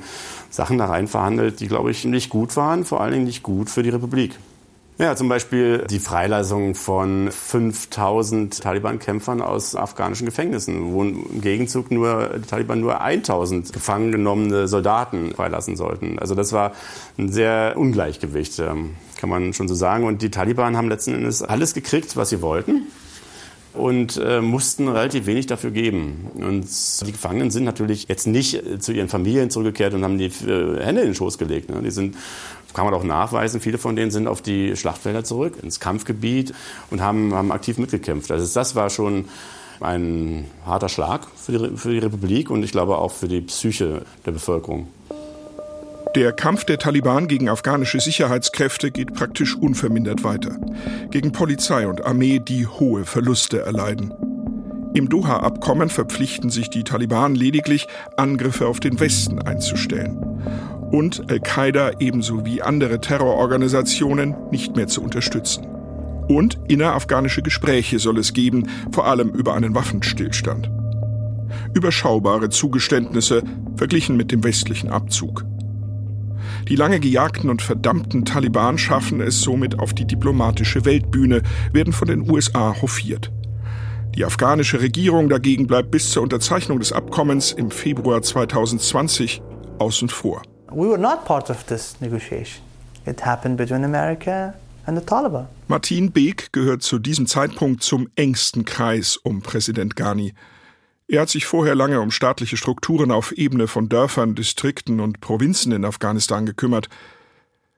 Sachen 0.49 0.77
da 0.77 0.85
rein 0.85 1.07
verhandelt, 1.07 1.59
die, 1.61 1.67
glaube 1.67 1.89
ich, 1.89 2.05
nicht 2.05 2.29
gut 2.29 2.55
waren, 2.55 2.85
vor 2.85 3.01
allen 3.01 3.13
Dingen 3.13 3.25
nicht 3.25 3.43
gut 3.43 3.69
für 3.69 3.81
die 3.81 3.89
Republik. 3.89 4.37
Ja, 4.99 5.15
zum 5.15 5.29
Beispiel 5.29 5.85
die 5.87 5.99
Freilassung 5.99 6.73
von 6.73 7.29
5000 7.31 8.63
Taliban-Kämpfern 8.63 9.43
aus 9.43 9.75
afghanischen 9.75 10.25
Gefängnissen, 10.25 10.91
wo 10.91 11.03
im 11.03 11.39
Gegenzug 11.39 11.91
nur 11.91 12.31
die 12.39 12.47
Taliban 12.47 12.79
nur 12.79 12.99
1000 12.99 13.71
gefangen 13.71 14.11
genommene 14.11 14.67
Soldaten 14.67 15.35
freilassen 15.35 15.75
sollten. 15.75 16.17
Also 16.17 16.33
das 16.33 16.51
war 16.51 16.71
ein 17.19 17.31
sehr 17.31 17.75
Ungleichgewicht, 17.75 18.57
ähm, 18.57 18.95
kann 19.19 19.29
man 19.29 19.53
schon 19.53 19.67
so 19.67 19.75
sagen. 19.75 20.03
Und 20.03 20.23
die 20.23 20.31
Taliban 20.31 20.75
haben 20.75 20.89
letzten 20.89 21.13
Endes 21.13 21.43
alles 21.43 21.75
gekriegt, 21.75 22.17
was 22.17 22.29
sie 22.29 22.41
wollten 22.41 22.87
und 23.77 24.17
äh, 24.17 24.41
mussten 24.41 24.87
relativ 24.87 25.27
wenig 25.27 25.45
dafür 25.45 25.69
geben. 25.69 26.31
Und 26.35 26.65
die 27.05 27.11
Gefangenen 27.11 27.51
sind 27.51 27.63
natürlich 27.63 28.07
jetzt 28.07 28.25
nicht 28.25 28.63
zu 28.79 28.91
ihren 28.91 29.09
Familien 29.09 29.49
zurückgekehrt 29.51 29.93
und 29.93 30.03
haben 30.03 30.17
die 30.17 30.25
äh, 30.25 30.83
Hände 30.83 31.01
in 31.01 31.09
den 31.09 31.15
Schoß 31.15 31.37
gelegt. 31.37 31.69
Ne? 31.69 31.81
Die 31.83 31.91
sind 31.91 32.15
kann 32.77 32.85
man 32.85 32.93
auch 32.93 33.03
nachweisen, 33.03 33.59
viele 33.59 33.79
von 33.79 33.95
denen 33.95 34.11
sind 34.11 34.27
auf 34.27 34.43
die 34.43 34.75
Schlachtfelder 34.75 35.23
zurück, 35.23 35.55
ins 35.63 35.79
Kampfgebiet 35.79 36.53
und 36.91 37.01
haben, 37.01 37.33
haben 37.33 37.51
aktiv 37.51 37.79
mitgekämpft. 37.79 38.29
Also 38.29 38.45
das 38.53 38.75
war 38.75 38.91
schon 38.91 39.25
ein 39.79 40.45
harter 40.63 40.87
Schlag 40.87 41.21
für 41.35 41.53
die, 41.53 41.75
für 41.75 41.89
die 41.89 41.97
Republik 41.97 42.51
und 42.51 42.61
ich 42.61 42.71
glaube 42.71 42.99
auch 42.99 43.11
für 43.11 43.27
die 43.27 43.41
Psyche 43.41 44.03
der 44.27 44.31
Bevölkerung. 44.31 44.89
Der 46.13 46.33
Kampf 46.33 46.65
der 46.65 46.77
Taliban 46.77 47.27
gegen 47.27 47.49
afghanische 47.49 47.99
Sicherheitskräfte 47.99 48.91
geht 48.91 49.15
praktisch 49.15 49.55
unvermindert 49.55 50.23
weiter. 50.23 50.59
Gegen 51.09 51.31
Polizei 51.31 51.87
und 51.87 52.05
Armee, 52.05 52.37
die 52.37 52.67
hohe 52.67 53.05
Verluste 53.05 53.59
erleiden. 53.59 54.13
Im 54.93 55.09
Doha-Abkommen 55.09 55.89
verpflichten 55.89 56.51
sich 56.51 56.69
die 56.69 56.83
Taliban 56.83 57.33
lediglich, 57.33 57.87
Angriffe 58.17 58.67
auf 58.67 58.79
den 58.79 58.99
Westen 58.99 59.41
einzustellen 59.41 60.27
und 60.91 61.29
Al-Qaida 61.29 61.91
ebenso 61.99 62.45
wie 62.45 62.61
andere 62.61 63.01
Terrororganisationen 63.01 64.35
nicht 64.51 64.75
mehr 64.75 64.87
zu 64.87 65.01
unterstützen. 65.01 65.65
Und 66.27 66.59
innerafghanische 66.67 67.41
Gespräche 67.41 67.99
soll 67.99 68.17
es 68.17 68.33
geben, 68.33 68.67
vor 68.91 69.07
allem 69.07 69.29
über 69.29 69.53
einen 69.53 69.75
Waffenstillstand. 69.75 70.69
Überschaubare 71.73 72.49
Zugeständnisse 72.49 73.43
verglichen 73.75 74.17
mit 74.17 74.31
dem 74.31 74.43
westlichen 74.43 74.89
Abzug. 74.89 75.45
Die 76.67 76.75
lange 76.75 76.99
gejagten 76.99 77.49
und 77.49 77.61
verdammten 77.61 78.25
Taliban 78.25 78.77
schaffen 78.77 79.21
es 79.21 79.41
somit 79.41 79.79
auf 79.79 79.93
die 79.93 80.05
diplomatische 80.05 80.83
Weltbühne, 80.83 81.41
werden 81.71 81.93
von 81.93 82.07
den 82.07 82.29
USA 82.29 82.75
hofiert. 82.81 83.31
Die 84.15 84.25
afghanische 84.25 84.81
Regierung 84.81 85.29
dagegen 85.29 85.67
bleibt 85.67 85.91
bis 85.91 86.11
zur 86.11 86.23
Unterzeichnung 86.23 86.79
des 86.79 86.91
Abkommens 86.91 87.51
im 87.51 87.71
Februar 87.71 88.21
2020 88.21 89.41
außen 89.79 90.09
vor. 90.09 90.41
We 90.71 90.87
were 90.87 90.97
not 90.97 91.25
part 91.25 91.49
of 91.49 91.65
this 91.65 91.99
negotiation. 92.01 92.63
It 93.05 93.21
happened 93.25 93.57
between 93.57 93.85
America 93.85 94.53
and 94.85 94.97
the 94.97 95.05
Taliban. 95.05 95.47
Martin 95.67 96.11
Beek 96.11 96.51
gehört 96.51 96.83
zu 96.83 96.99
diesem 96.99 97.25
Zeitpunkt 97.25 97.83
zum 97.83 98.09
engsten 98.15 98.65
Kreis 98.65 99.15
um 99.17 99.41
Präsident 99.41 99.95
Ghani. 99.95 100.33
Er 101.07 101.21
hat 101.21 101.29
sich 101.29 101.45
vorher 101.45 101.73
lange 101.73 102.01
um 102.01 102.11
staatliche 102.11 102.57
Strukturen 102.57 103.11
auf 103.11 103.31
Ebene 103.31 103.67
von 103.67 103.87
Dörfern, 103.87 104.35
Distrikten 104.35 104.99
und 104.99 105.21
Provinzen 105.21 105.71
in 105.71 105.85
Afghanistan 105.85 106.45
gekümmert. 106.45 106.89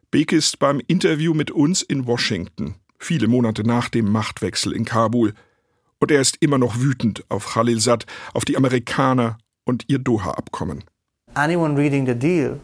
Beek 0.10 0.32
ist 0.32 0.58
beim 0.58 0.82
Interview 0.88 1.36
mit 1.36 1.52
uns 1.52 1.84
in 1.84 2.08
Washington, 2.08 2.74
viele 2.98 3.28
Monate 3.28 3.64
nach 3.64 3.90
dem 3.90 4.12
Machtwechsel 4.12 4.74
in 4.74 4.86
Kabul. 4.86 5.36
Und 6.00 6.10
er 6.10 6.22
ist 6.22 6.38
immer 6.40 6.58
noch 6.58 6.80
wütend 6.80 7.24
auf 7.30 7.54
Khalilzad, 7.54 8.08
auf 8.34 8.46
die 8.46 8.58
Amerikaner 8.58 9.38
und 9.64 9.86
ihr 9.88 10.00
Doha-Abkommen. 10.00 10.84
Anyone 11.36 11.78
reading 11.78 12.08
the 12.08 12.16
deal 12.16 12.60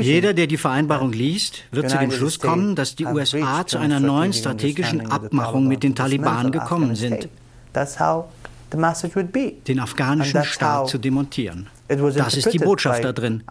jeder, 0.00 0.34
der 0.34 0.46
die 0.46 0.56
Vereinbarung 0.56 1.12
liest, 1.12 1.62
wird 1.70 1.90
zu 1.90 1.98
dem 1.98 2.10
Schluss 2.10 2.38
kommen, 2.38 2.74
dass 2.74 2.96
die 2.96 3.06
USA 3.06 3.66
zu 3.66 3.78
einer 3.78 4.00
neuen 4.00 4.32
strategischen 4.32 5.10
Abmachung 5.10 5.68
mit 5.68 5.82
den 5.82 5.94
Taliban 5.94 6.50
gekommen 6.50 6.96
sind, 6.96 7.28
den 9.68 9.80
afghanischen 9.80 10.44
Staat 10.44 10.88
zu 10.88 10.98
demontieren. 10.98 11.68
Das 11.88 12.34
ist 12.36 12.52
die 12.52 12.58
Botschaft 12.58 13.04
da 13.04 13.12
drin. 13.12 13.42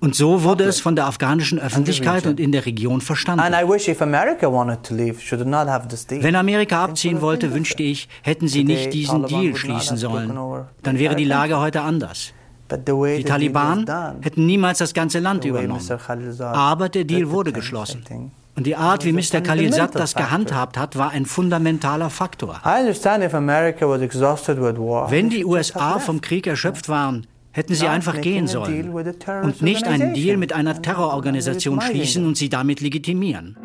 Und 0.00 0.14
so 0.14 0.42
wurde 0.42 0.64
es 0.64 0.80
von 0.80 0.96
der 0.96 1.06
afghanischen 1.06 1.58
Öffentlichkeit 1.58 2.26
und 2.26 2.40
in 2.40 2.50
der 2.50 2.64
Region 2.64 3.00
verstanden. 3.00 3.44
Wenn 6.10 6.36
Amerika 6.36 6.84
abziehen 6.84 7.20
wollte, 7.20 7.52
wünschte 7.52 7.82
ich, 7.82 8.08
hätten 8.22 8.48
sie 8.48 8.64
nicht 8.64 8.92
diesen 8.92 9.26
Deal 9.26 9.54
schließen 9.54 9.96
sollen. 9.96 10.32
Dann 10.82 10.98
wäre 10.98 11.14
die 11.14 11.24
Lage 11.24 11.58
heute 11.58 11.82
anders. 11.82 12.32
Die 12.70 13.24
Taliban 13.24 13.84
hätten 14.20 14.46
niemals 14.46 14.78
das 14.78 14.94
ganze 14.94 15.18
Land 15.18 15.44
übernommen. 15.44 15.80
Aber 16.40 16.88
der 16.88 17.04
Deal 17.04 17.30
wurde 17.30 17.52
geschlossen. 17.52 18.04
Und 18.56 18.66
die 18.66 18.76
Art, 18.76 19.04
wie 19.04 19.12
Mr. 19.12 19.40
Khalilzad 19.42 19.96
das 19.96 20.14
gehandhabt 20.14 20.78
hat, 20.78 20.96
war 20.96 21.10
ein 21.10 21.26
fundamentaler 21.26 22.08
Faktor. 22.08 22.60
Wenn 22.64 22.88
die 25.30 25.44
USA 25.44 25.98
vom 25.98 26.20
Krieg 26.20 26.46
erschöpft 26.46 26.88
waren, 26.88 27.26
hätten 27.50 27.74
sie 27.74 27.88
einfach 27.88 28.20
gehen 28.20 28.46
sollen 28.46 28.90
und 28.90 29.62
nicht 29.62 29.86
einen 29.86 30.14
Deal 30.14 30.36
mit 30.36 30.52
einer 30.52 30.80
Terrororganisation 30.80 31.80
schließen 31.80 32.26
und 32.26 32.36
sie 32.36 32.48
damit 32.48 32.80
legitimieren. 32.80 33.56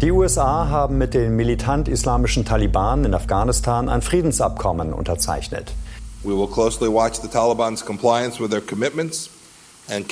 Die 0.00 0.10
USA 0.10 0.68
haben 0.68 0.96
mit 0.96 1.12
den 1.12 1.36
militant-islamischen 1.36 2.46
Taliban 2.46 3.04
in 3.04 3.12
Afghanistan 3.12 3.90
ein 3.90 4.00
Friedensabkommen 4.00 4.94
unterzeichnet. 4.94 5.74
We 6.22 6.36
will 6.36 6.48
closely 6.48 6.88
watch 6.88 7.20
the 7.20 7.28
Taliban's 7.28 7.82
compliance 7.84 8.40
with 8.40 8.50
their 8.50 8.60
commitments. 8.60 9.30
Wir 9.88 10.06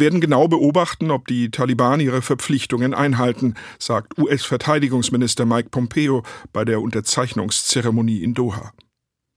werden 0.00 0.20
genau 0.22 0.48
beobachten, 0.48 1.10
ob 1.10 1.26
die 1.26 1.50
Taliban 1.50 2.00
ihre 2.00 2.22
Verpflichtungen 2.22 2.94
einhalten, 2.94 3.54
sagt 3.78 4.16
US-Verteidigungsminister 4.16 5.44
Mike 5.44 5.68
Pompeo 5.68 6.22
bei 6.54 6.64
der 6.64 6.80
Unterzeichnungszeremonie 6.80 8.22
in 8.22 8.32
Doha. 8.32 8.72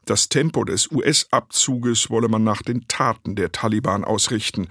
Das 0.06 0.30
Tempo 0.30 0.64
des 0.64 0.90
US-Abzuges 0.92 2.10
wolle 2.10 2.30
man 2.30 2.46
nach 2.46 2.62
den 2.62 2.88
Taten 2.88 3.36
der 3.36 3.52
Taliban 3.52 4.06
ausrichten. 4.06 4.70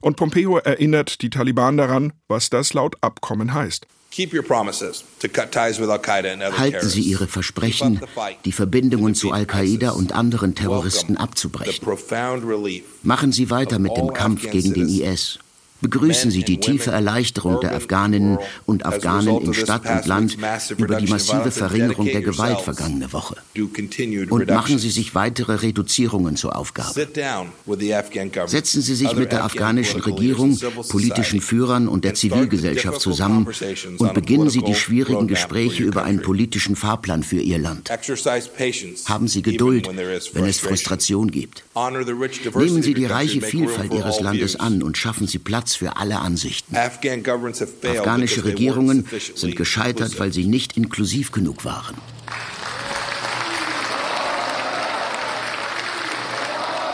Und 0.00 0.16
Pompeo 0.16 0.58
erinnert 0.58 1.20
die 1.22 1.30
Taliban 1.30 1.76
daran, 1.76 2.12
was 2.28 2.48
das 2.48 2.74
laut 2.74 2.94
Abkommen 3.00 3.54
heißt. 3.54 3.88
Halten 6.58 6.88
Sie 6.88 7.00
Ihre 7.02 7.26
Versprechen, 7.26 8.00
die 8.44 8.52
Verbindungen 8.52 9.14
zu 9.14 9.32
Al-Qaida 9.32 9.90
und 9.90 10.12
anderen 10.12 10.54
Terroristen 10.54 11.16
abzubrechen. 11.16 11.86
Machen 13.02 13.32
Sie 13.32 13.50
weiter 13.50 13.78
mit 13.78 13.96
dem 13.96 14.12
Kampf 14.12 14.50
gegen 14.50 14.74
den 14.74 14.88
IS 14.88 15.38
begrüßen 15.80 16.30
Sie 16.30 16.42
die 16.42 16.58
tiefe 16.58 16.90
Erleichterung 16.90 17.60
der 17.60 17.74
Afghaninnen 17.74 18.38
und 18.66 18.84
Afghanen 18.84 19.40
in 19.40 19.54
Stadt 19.54 19.88
und 19.88 20.06
Land 20.06 20.36
über 20.76 20.96
die 20.96 21.06
massive 21.06 21.50
Verringerung 21.50 22.06
der 22.06 22.22
Gewalt 22.22 22.60
vergangene 22.60 23.12
Woche. 23.12 23.36
Und 24.30 24.48
machen 24.48 24.78
Sie 24.78 24.90
sich 24.90 25.14
weitere 25.14 25.54
Reduzierungen 25.54 26.36
zur 26.36 26.56
Aufgabe. 26.56 27.08
Setzen 28.46 28.82
Sie 28.82 28.94
sich 28.94 29.14
mit 29.14 29.32
der 29.32 29.44
afghanischen 29.44 30.00
Regierung, 30.00 30.58
politischen 30.88 31.40
Führern 31.40 31.88
und 31.88 32.04
der 32.04 32.14
Zivilgesellschaft 32.14 33.00
zusammen 33.00 33.48
und 33.98 34.14
beginnen 34.14 34.50
Sie 34.50 34.62
die 34.62 34.74
schwierigen 34.74 35.28
Gespräche 35.28 35.82
über 35.84 36.04
einen 36.04 36.22
politischen 36.22 36.76
Fahrplan 36.76 37.22
für 37.22 37.40
Ihr 37.40 37.58
Land. 37.58 37.90
Haben 39.06 39.28
Sie 39.28 39.42
Geduld, 39.42 39.88
wenn 40.32 40.44
es 40.44 40.58
Frustration 40.60 41.30
gibt. 41.30 41.64
Nehmen 42.54 42.82
Sie 42.82 42.94
die 42.94 43.04
reiche 43.04 43.40
Vielfalt 43.40 43.92
Ihres 43.92 44.20
Landes 44.20 44.56
an 44.56 44.82
und 44.82 44.98
schaffen 44.98 45.26
Sie 45.26 45.38
Platz 45.38 45.67
Platz 45.68 45.74
für 45.74 45.96
alle 45.96 46.18
Ansichten. 46.18 46.76
Afghanische 46.76 48.44
Regierungen 48.44 49.06
sind 49.34 49.56
gescheitert, 49.56 50.18
weil 50.18 50.32
sie 50.32 50.46
nicht 50.46 50.76
inklusiv 50.76 51.32
genug 51.32 51.64
waren. 51.64 51.96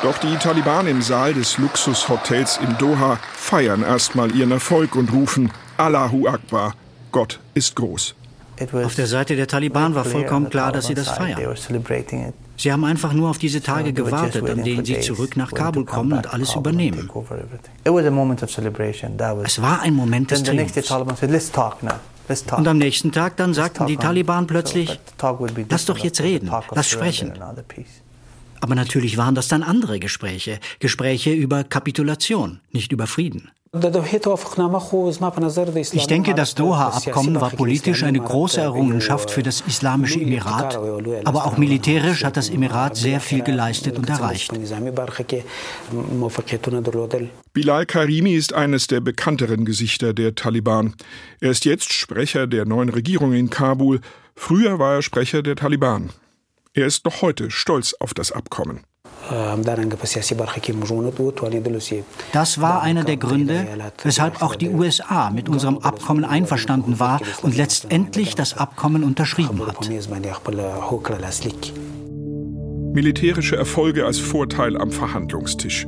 Doch 0.03 0.19
die 0.19 0.37
Taliban 0.37 0.87
im 0.87 1.01
Saal 1.01 1.33
des 1.33 1.57
Luxushotels 1.59 2.59
in 2.59 2.77
Doha 2.79 3.19
feiern 3.35 3.83
erstmal 3.83 4.35
ihren 4.35 4.51
Erfolg 4.51 4.97
und 4.97 5.13
rufen 5.13 5.51
Allahu 5.79 6.29
Akbar, 6.29 6.75
Gott 7.11 7.41
ist 7.55 7.75
groß. 7.77 8.15
Auf 8.73 8.95
der 8.95 9.07
Seite 9.07 9.35
der 9.35 9.47
Taliban 9.47 9.95
war 9.95 10.05
vollkommen 10.05 10.51
klar, 10.51 10.73
dass 10.73 10.87
sie 10.87 10.95
das 10.95 11.09
feiern. 11.09 11.57
Sie 12.57 12.73
haben 12.73 12.85
einfach 12.85 13.13
nur 13.13 13.31
auf 13.31 13.39
diese 13.39 13.63
Tage 13.63 13.93
gewartet, 13.93 14.49
an 14.49 14.63
denen 14.63 14.85
sie 14.85 15.01
zurück 15.01 15.37
nach 15.37 15.53
Kabul 15.53 15.85
kommen 15.85 16.13
und 16.13 16.33
alles 16.33 16.55
übernehmen. 16.55 17.11
Es 19.45 19.63
war 19.63 19.81
ein 19.83 19.95
Moment 19.95 20.31
des 20.31 20.43
Triumphs. 20.43 21.53
Und 22.57 22.69
am 22.69 22.79
nächsten 22.79 23.13
Tag 23.13 23.37
dann 23.37 23.53
sagten 23.53 23.87
die 23.87 23.97
Taliban 23.99 24.47
plötzlich, 24.47 24.99
lass 25.69 25.85
doch 25.85 25.99
jetzt 25.99 26.21
reden, 26.23 26.51
lass 26.75 26.89
sprechen. 26.89 27.33
Aber 28.65 28.75
natürlich 28.75 29.19
waren 29.19 29.35
das 29.35 29.49
dann 29.49 29.63
andere 29.63 30.01
Gespräche, 30.01 30.59
Gespräche 30.79 31.35
über 31.35 31.65
Kapitulation, 31.65 32.61
nicht 32.73 32.93
über 32.93 33.07
Frieden. 33.07 33.51
Ich 35.93 36.07
denke, 36.07 36.35
das 36.35 36.55
Doha-Abkommen 36.55 37.39
war 37.43 37.51
politisch 37.51 38.05
eine 38.05 38.21
große 38.21 38.63
Errungenschaft 38.63 39.31
für 39.31 39.43
das 39.43 39.63
Islamische 39.67 40.19
Emirat, 40.19 40.79
aber 41.27 41.45
auch 41.45 41.59
militärisch 41.59 42.25
hat 42.25 42.39
das 42.39 42.49
Emirat 42.49 42.97
sehr 42.97 43.21
viel 43.21 43.43
geleistet 43.43 43.99
und 43.99 44.09
erreicht. 44.09 44.51
Bilal 47.53 47.85
Karimi 47.85 48.33
ist 48.35 48.55
eines 48.55 48.87
der 48.87 49.01
bekannteren 49.01 49.67
Gesichter 49.67 50.15
der 50.15 50.35
Taliban. 50.35 50.95
Er 51.41 51.51
ist 51.51 51.67
jetzt 51.67 51.93
Sprecher 51.93 52.47
der 52.47 52.65
neuen 52.65 52.89
Regierung 52.89 53.35
in 53.35 53.51
Kabul. 53.51 54.01
Früher 54.35 54.79
war 54.79 54.95
er 54.95 55.03
Sprecher 55.03 55.43
der 55.43 55.57
Taliban. 55.57 56.09
Er 56.77 56.87
ist 56.87 57.05
noch 57.05 57.23
heute 57.23 57.53
stolz 57.53 57.95
auf 58.01 58.15
das 58.15 58.33
Abkommen. 58.33 58.81
Das 62.33 62.61
war 62.61 62.83
einer 62.83 63.05
der 63.05 63.17
Gründe, 63.17 63.65
weshalb 64.03 64.43
auch 64.43 64.57
die 64.57 64.71
USA 64.71 65.31
mit 65.31 65.49
unserem 65.49 65.79
Abkommen 65.79 66.25
einverstanden 66.25 66.99
war 66.99 67.21
und 67.43 67.57
letztendlich 67.57 68.35
das 68.35 68.59
Abkommen 68.59 69.05
unterschrieben 69.05 69.65
hat. 69.65 69.89
Militärische 72.93 73.55
Erfolge 73.57 74.05
als 74.05 74.19
Vorteil 74.19 74.77
am 74.77 74.91
Verhandlungstisch. 74.91 75.87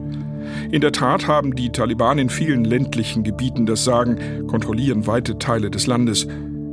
In 0.70 0.80
der 0.80 0.92
Tat 0.92 1.26
haben 1.26 1.56
die 1.56 1.70
Taliban 1.70 2.18
in 2.18 2.30
vielen 2.30 2.64
ländlichen 2.64 3.24
Gebieten 3.24 3.66
das 3.66 3.82
Sagen, 3.82 4.46
kontrollieren 4.46 5.08
weite 5.08 5.38
Teile 5.38 5.68
des 5.68 5.88
Landes. 5.88 6.28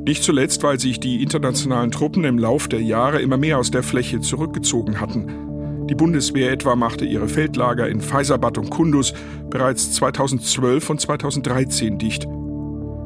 Nicht 0.05 0.23
zuletzt, 0.23 0.63
weil 0.63 0.79
sich 0.81 0.99
die 0.99 1.23
internationalen 1.23 1.89
Truppen 1.89 2.25
im 2.25 2.37
Lauf 2.37 2.67
der 2.67 2.81
Jahre 2.81 3.21
immer 3.21 3.37
mehr 3.37 3.57
aus 3.57 3.71
der 3.71 3.83
Fläche 3.83 4.19
zurückgezogen 4.19 4.99
hatten. 4.99 5.87
Die 5.87 5.95
Bundeswehr 5.95 6.51
etwa 6.51 6.75
machte 6.75 7.05
ihre 7.05 7.29
Feldlager 7.29 7.87
in 7.87 8.01
Faisabad 8.01 8.57
und 8.57 8.69
Kunduz 8.69 9.13
bereits 9.49 9.93
2012 9.93 10.89
und 10.89 10.99
2013 10.99 11.97
dicht. 11.97 12.23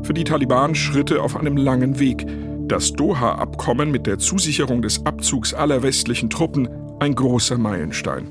Für 0.03 0.13
die 0.15 0.23
Taliban 0.23 0.73
Schritte 0.73 1.21
auf 1.21 1.37
einem 1.37 1.55
langen 1.55 1.99
Weg. 1.99 2.25
Das 2.67 2.93
Doha-Abkommen 2.93 3.91
mit 3.91 4.07
der 4.07 4.17
Zusicherung 4.17 4.81
des 4.81 5.05
Abzugs 5.05 5.53
aller 5.53 5.83
westlichen 5.83 6.31
Truppen 6.31 6.67
ein 6.99 7.13
großer 7.13 7.59
Meilenstein. 7.59 8.27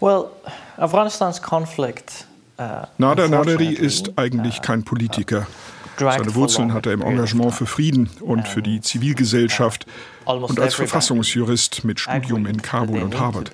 Well, 0.00 0.26
Afghanistans 0.76 1.42
conflict 1.42 2.26
uh, 2.60 2.86
Nader 2.98 3.28
Naderi 3.28 3.68
ist 3.68 4.12
eigentlich 4.16 4.58
uh, 4.58 4.62
kein 4.62 4.84
Politiker. 4.84 5.46
Seine 5.98 6.34
Wurzeln 6.34 6.72
hat 6.72 6.86
er 6.86 6.92
im 6.92 7.02
Engagement 7.02 7.54
für 7.54 7.66
Frieden 7.66 8.08
und 8.20 8.48
für 8.48 8.62
die 8.62 8.80
Zivilgesellschaft 8.80 9.86
und 10.24 10.58
als 10.58 10.74
Verfassungsjurist 10.74 11.84
mit 11.84 12.00
Studium 12.00 12.46
in 12.46 12.62
Kabul 12.62 13.02
und 13.02 13.18
Harvard. 13.18 13.52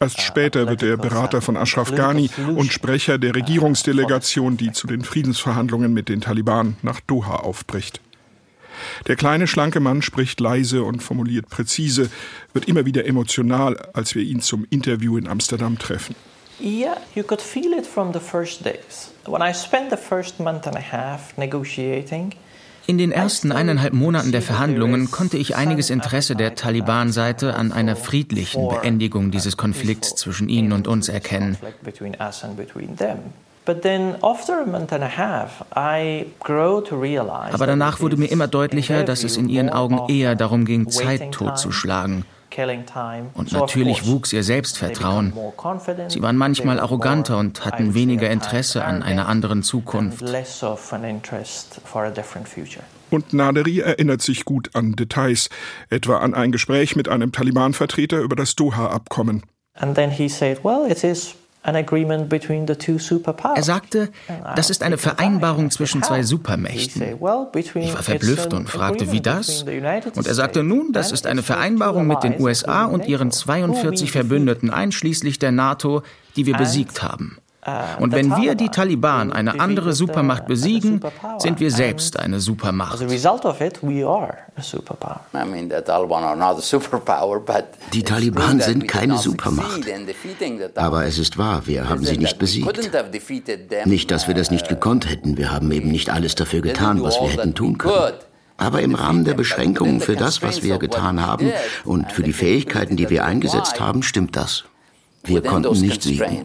Erst 0.00 0.20
später 0.20 0.68
wird 0.68 0.82
er 0.82 0.96
Berater 0.96 1.40
von 1.40 1.56
Ashraf 1.56 1.94
Ghani 1.94 2.28
und 2.56 2.72
Sprecher 2.72 3.18
der 3.18 3.34
Regierungsdelegation, 3.34 4.56
die 4.56 4.72
zu 4.72 4.86
den 4.86 5.02
Friedensverhandlungen 5.02 5.92
mit 5.92 6.08
den 6.08 6.20
Taliban 6.20 6.76
nach 6.82 7.00
Doha 7.00 7.36
aufbricht. 7.36 8.00
Der 9.06 9.16
kleine, 9.16 9.46
schlanke 9.46 9.80
Mann 9.80 10.02
spricht 10.02 10.40
leise 10.40 10.82
und 10.82 11.02
formuliert 11.02 11.48
präzise, 11.48 12.10
wird 12.52 12.66
immer 12.66 12.84
wieder 12.84 13.06
emotional, 13.06 13.76
als 13.94 14.14
wir 14.14 14.22
ihn 14.22 14.40
zum 14.40 14.66
Interview 14.68 15.16
in 15.16 15.28
Amsterdam 15.28 15.78
treffen. 15.78 16.14
Yeah, 16.60 16.96
you 17.14 17.24
could 17.24 17.42
feel 17.42 17.72
it 17.72 17.86
from 17.86 18.12
the 18.12 18.20
first 18.20 18.64
days. 18.64 19.10
When 19.26 19.42
I 19.42 19.52
spent 19.52 19.90
the 19.90 19.96
first 19.96 20.38
month 20.38 20.66
and 20.66 20.76
a 20.76 20.92
half 20.92 21.36
negotiating, 21.36 22.34
in 22.86 22.98
den 22.98 23.12
ersten 23.12 23.50
eineinhalb 23.50 23.94
Monaten 23.94 24.30
der 24.30 24.42
Verhandlungen 24.42 25.10
konnte 25.10 25.38
ich 25.38 25.56
einiges 25.56 25.88
Interesse 25.88 26.36
der 26.36 26.54
Taliban-Seite 26.54 27.54
an 27.54 27.72
einer 27.72 27.96
friedlichen 27.96 28.68
Beendigung 28.68 29.30
dieses 29.30 29.56
Konflikts 29.56 30.14
zwischen 30.16 30.50
ihnen 30.50 30.72
und 30.72 30.86
uns 30.86 31.08
erkennen. 31.08 31.56
Aber 37.52 37.66
danach 37.66 38.00
wurde 38.00 38.16
mir 38.18 38.26
immer 38.26 38.48
deutlicher, 38.48 39.02
dass 39.04 39.24
es 39.24 39.36
in 39.38 39.48
ihren 39.48 39.70
Augen 39.70 40.00
eher 40.08 40.34
darum 40.34 40.66
ging, 40.66 40.90
Zeit 40.90 41.32
totzuschlagen 41.32 42.26
und 43.34 43.52
natürlich 43.52 44.06
wuchs 44.06 44.32
ihr 44.32 44.42
Selbstvertrauen. 44.42 45.32
Sie 46.08 46.22
waren 46.22 46.36
manchmal 46.36 46.80
arroganter 46.80 47.38
und 47.38 47.64
hatten 47.64 47.94
weniger 47.94 48.30
Interesse 48.30 48.84
an 48.84 49.02
einer 49.02 49.28
anderen 49.28 49.62
Zukunft. 49.62 50.22
Und 53.10 53.32
Naderi 53.32 53.78
erinnert 53.80 54.22
sich 54.22 54.44
gut 54.44 54.70
an 54.74 54.92
Details, 54.92 55.48
etwa 55.90 56.18
an 56.18 56.34
ein 56.34 56.52
Gespräch 56.52 56.96
mit 56.96 57.08
einem 57.08 57.32
Taliban-Vertreter 57.32 58.20
über 58.20 58.36
das 58.36 58.54
Doha-Abkommen. 58.56 59.42
And 59.76 59.96
then 59.96 60.10
he 60.10 60.28
said, 60.28 60.64
well, 60.64 60.88
it 60.88 61.02
is 61.02 61.34
er 63.56 63.62
sagte, 63.62 64.10
das 64.54 64.70
ist 64.70 64.82
eine 64.82 64.98
Vereinbarung 64.98 65.70
zwischen 65.70 66.02
zwei 66.02 66.22
Supermächten. 66.22 67.02
Ich 67.02 67.20
war 67.20 68.02
verblüfft 68.02 68.52
und 68.52 68.68
fragte, 68.68 69.12
wie 69.12 69.20
das? 69.20 69.62
Und 69.62 70.26
er 70.26 70.34
sagte, 70.34 70.62
nun, 70.62 70.92
das 70.92 71.10
ist 71.10 71.26
eine 71.26 71.42
Vereinbarung 71.42 72.06
mit 72.06 72.22
den 72.22 72.40
USA 72.40 72.84
und 72.84 73.06
ihren 73.06 73.30
42 73.30 74.12
Verbündeten 74.12 74.70
einschließlich 74.70 75.38
der 75.38 75.52
NATO, 75.52 76.02
die 76.36 76.46
wir 76.46 76.56
besiegt 76.56 77.02
haben. 77.02 77.38
Äh, 77.66 78.02
Und 78.02 78.12
wenn 78.12 78.36
wir 78.36 78.54
die 78.54 78.68
Taliban, 78.68 79.32
eine 79.32 79.58
andere 79.60 79.92
Supermacht, 79.94 80.46
besiegen, 80.46 81.00
sind 81.38 81.60
wir 81.60 81.70
selbst 81.70 82.18
eine 82.18 82.40
Supermacht. 82.40 82.98
Die 87.92 88.02
Taliban 88.02 88.60
sind 88.60 88.88
keine 88.88 89.18
Supermacht. 89.18 89.80
Aber 90.76 91.04
es 91.06 91.18
ist 91.18 91.38
wahr, 91.38 91.62
wir 91.66 91.88
haben 91.88 92.04
sie 92.04 92.18
nicht 92.18 92.38
besiegt. 92.38 92.66
Nicht, 93.86 94.10
dass 94.10 94.28
wir 94.28 94.34
das 94.34 94.50
nicht 94.50 94.68
gekonnt 94.68 95.08
hätten. 95.08 95.36
Wir 95.36 95.50
haben 95.52 95.70
eben 95.72 95.90
nicht 95.90 96.10
alles 96.10 96.34
dafür 96.34 96.60
getan, 96.60 97.02
was 97.02 97.20
wir 97.20 97.28
hätten 97.28 97.54
tun 97.54 97.78
können. 97.78 97.94
Aber 98.56 98.82
im 98.82 98.94
Rahmen 98.94 99.24
der 99.24 99.34
Beschränkungen 99.34 100.00
für 100.00 100.14
das, 100.14 100.40
was 100.42 100.62
wir 100.62 100.78
getan 100.78 101.24
haben 101.26 101.52
und 101.84 102.12
für 102.12 102.22
die 102.22 102.32
Fähigkeiten, 102.32 102.96
die 102.96 103.10
wir 103.10 103.24
eingesetzt 103.24 103.80
haben, 103.80 104.02
stimmt 104.04 104.36
das. 104.36 104.64
Wir 105.24 105.42
konnten 105.42 105.80
nicht 105.80 106.02
siegen. 106.02 106.44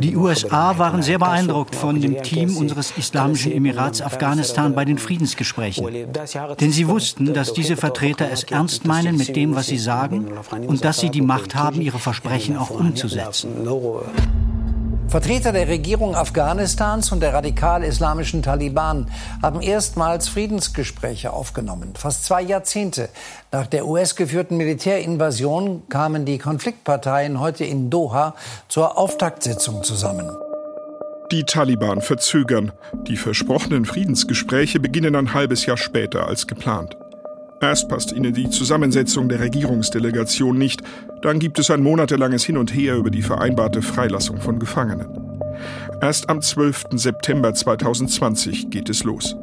Die 0.00 0.16
USA 0.16 0.78
waren 0.78 1.02
sehr 1.02 1.18
beeindruckt 1.18 1.74
von 1.74 2.00
dem 2.00 2.22
Team 2.22 2.56
unseres 2.56 2.92
Islamischen 2.96 3.52
Emirats 3.52 4.00
Afghanistan 4.00 4.74
bei 4.74 4.84
den 4.84 4.98
Friedensgesprächen. 4.98 5.86
Denn 6.60 6.72
sie 6.72 6.88
wussten, 6.88 7.34
dass 7.34 7.52
diese 7.52 7.76
Vertreter 7.76 8.30
es 8.30 8.44
ernst 8.44 8.86
meinen 8.86 9.16
mit 9.16 9.36
dem, 9.36 9.54
was 9.54 9.66
sie 9.66 9.78
sagen 9.78 10.32
und 10.66 10.84
dass 10.84 11.00
sie 11.00 11.10
die 11.10 11.22
Macht 11.22 11.54
haben, 11.54 11.80
ihre 11.80 11.98
Versprechen 11.98 12.56
auch 12.56 12.70
umzusetzen. 12.70 13.50
Vertreter 15.14 15.52
der 15.52 15.68
Regierung 15.68 16.16
Afghanistans 16.16 17.12
und 17.12 17.20
der 17.20 17.32
radikal-islamischen 17.32 18.42
Taliban 18.42 19.08
haben 19.42 19.62
erstmals 19.62 20.26
Friedensgespräche 20.26 21.32
aufgenommen. 21.32 21.92
Fast 21.96 22.24
zwei 22.24 22.42
Jahrzehnte 22.42 23.08
nach 23.52 23.68
der 23.68 23.86
US-geführten 23.86 24.56
Militärinvasion 24.56 25.88
kamen 25.88 26.24
die 26.24 26.38
Konfliktparteien 26.38 27.38
heute 27.38 27.64
in 27.64 27.90
Doha 27.90 28.34
zur 28.66 28.98
Auftaktsitzung 28.98 29.84
zusammen. 29.84 30.28
Die 31.30 31.44
Taliban 31.44 32.00
verzögern. 32.00 32.72
Die 33.06 33.16
versprochenen 33.16 33.84
Friedensgespräche 33.84 34.80
beginnen 34.80 35.14
ein 35.14 35.32
halbes 35.32 35.64
Jahr 35.64 35.76
später 35.76 36.26
als 36.26 36.48
geplant. 36.48 36.96
Erst 37.64 37.88
passt 37.88 38.12
ihnen 38.12 38.34
die 38.34 38.50
Zusammensetzung 38.50 39.26
der 39.30 39.40
Regierungsdelegation 39.40 40.58
nicht, 40.58 40.82
dann 41.22 41.38
gibt 41.38 41.58
es 41.58 41.70
ein 41.70 41.82
monatelanges 41.82 42.44
Hin 42.44 42.58
und 42.58 42.74
Her 42.74 42.96
über 42.96 43.10
die 43.10 43.22
vereinbarte 43.22 43.80
Freilassung 43.80 44.38
von 44.38 44.58
Gefangenen. 44.58 45.08
Erst 46.02 46.28
am 46.28 46.42
12. 46.42 46.88
September 46.92 47.54
2020 47.54 48.68
geht 48.68 48.90
es 48.90 49.02
los. 49.04 49.34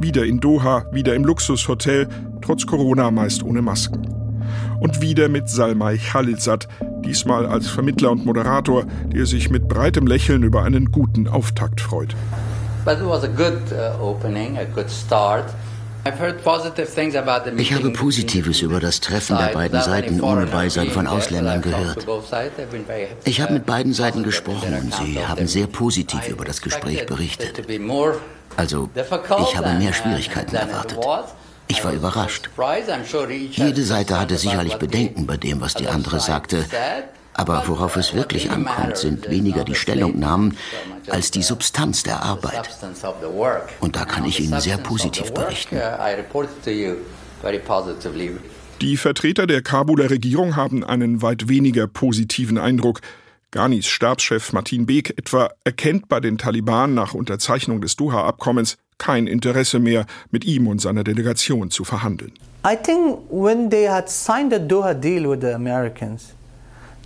Wieder 0.00 0.24
in 0.24 0.40
Doha, 0.40 0.86
wieder 0.92 1.14
im 1.14 1.26
Luxushotel, 1.26 2.08
trotz 2.40 2.64
Corona 2.64 3.10
meist 3.10 3.42
ohne 3.42 3.60
Masken. 3.60 4.08
Und 4.80 5.02
wieder 5.02 5.28
mit 5.28 5.50
Salmai 5.50 5.98
Khalilzad, 5.98 6.68
diesmal 7.04 7.44
als 7.44 7.68
Vermittler 7.68 8.12
und 8.12 8.24
Moderator, 8.24 8.86
der 9.12 9.26
sich 9.26 9.50
mit 9.50 9.68
breitem 9.68 10.06
Lächeln 10.06 10.42
über 10.42 10.62
einen 10.62 10.90
guten 10.90 11.28
Auftakt 11.28 11.82
freut. 11.82 12.16
But 12.86 12.94
it 12.94 13.06
was 13.06 13.24
a 13.24 13.28
good 13.28 13.60
uh, 13.72 14.02
opening, 14.02 14.56
a 14.56 14.64
good 14.64 14.90
start. 14.90 15.44
Ich 16.04 17.72
habe 17.72 17.90
Positives 17.90 18.60
über 18.60 18.80
das 18.80 19.00
Treffen 19.00 19.38
der 19.38 19.48
beiden 19.48 19.80
Seiten 19.80 20.20
ohne 20.20 20.46
Beisein 20.46 20.90
von 20.90 21.06
Ausländern 21.06 21.62
gehört. 21.62 22.06
Ich 23.24 23.40
habe 23.40 23.52
mit 23.52 23.66
beiden 23.66 23.92
Seiten 23.92 24.22
gesprochen 24.24 24.74
und 24.74 24.94
sie 24.94 25.24
haben 25.24 25.46
sehr 25.46 25.68
positiv 25.68 26.28
über 26.28 26.44
das 26.44 26.60
Gespräch 26.60 27.06
berichtet. 27.06 27.62
Also, 28.56 28.90
ich 28.94 29.56
habe 29.56 29.74
mehr 29.74 29.92
Schwierigkeiten 29.92 30.56
erwartet. 30.56 30.98
Ich 31.68 31.84
war 31.84 31.92
überrascht. 31.92 32.50
Jede 33.52 33.82
Seite 33.84 34.18
hatte 34.18 34.36
sicherlich 34.36 34.76
Bedenken 34.76 35.26
bei 35.26 35.36
dem, 35.36 35.60
was 35.60 35.74
die 35.74 35.86
andere 35.86 36.20
sagte. 36.20 36.66
Aber 37.34 37.64
worauf 37.66 37.96
es 37.96 38.14
wirklich 38.14 38.50
ankommt, 38.50 38.96
sind 38.96 39.30
weniger 39.30 39.64
die 39.64 39.74
Stellungnahmen 39.74 40.56
als 41.08 41.30
die 41.30 41.42
Substanz 41.42 42.02
der 42.02 42.22
Arbeit. 42.22 42.68
Und 43.80 43.96
da 43.96 44.04
kann 44.04 44.24
ich 44.24 44.40
Ihnen 44.40 44.60
sehr 44.60 44.78
positiv 44.78 45.32
berichten. 45.32 45.80
Die 48.80 48.96
Vertreter 48.96 49.46
der 49.46 49.62
Kabuler 49.62 50.10
Regierung 50.10 50.56
haben 50.56 50.84
einen 50.84 51.22
weit 51.22 51.48
weniger 51.48 51.86
positiven 51.86 52.58
Eindruck. 52.58 53.00
Ghanis 53.50 53.86
Stabschef 53.86 54.52
Martin 54.52 54.86
Beek 54.86 55.10
etwa 55.18 55.50
erkennt 55.64 56.08
bei 56.08 56.20
den 56.20 56.38
Taliban 56.38 56.94
nach 56.94 57.12
Unterzeichnung 57.12 57.80
des 57.82 57.96
Doha-Abkommens 57.96 58.78
kein 58.98 59.26
Interesse 59.26 59.78
mehr, 59.78 60.06
mit 60.30 60.44
ihm 60.44 60.68
und 60.68 60.80
seiner 60.80 61.04
Delegation 61.04 61.70
zu 61.70 61.84
verhandeln. 61.84 62.32
I 62.64 62.76
think 62.76 63.18
when 63.30 63.68
they 63.68 63.88
had 63.88 64.08
signed 64.08 64.52
the 64.52 64.60
Doha 64.60 64.94
deal 64.94 65.28
with 65.28 65.40
the 65.40 65.52
Americans, 65.52 66.34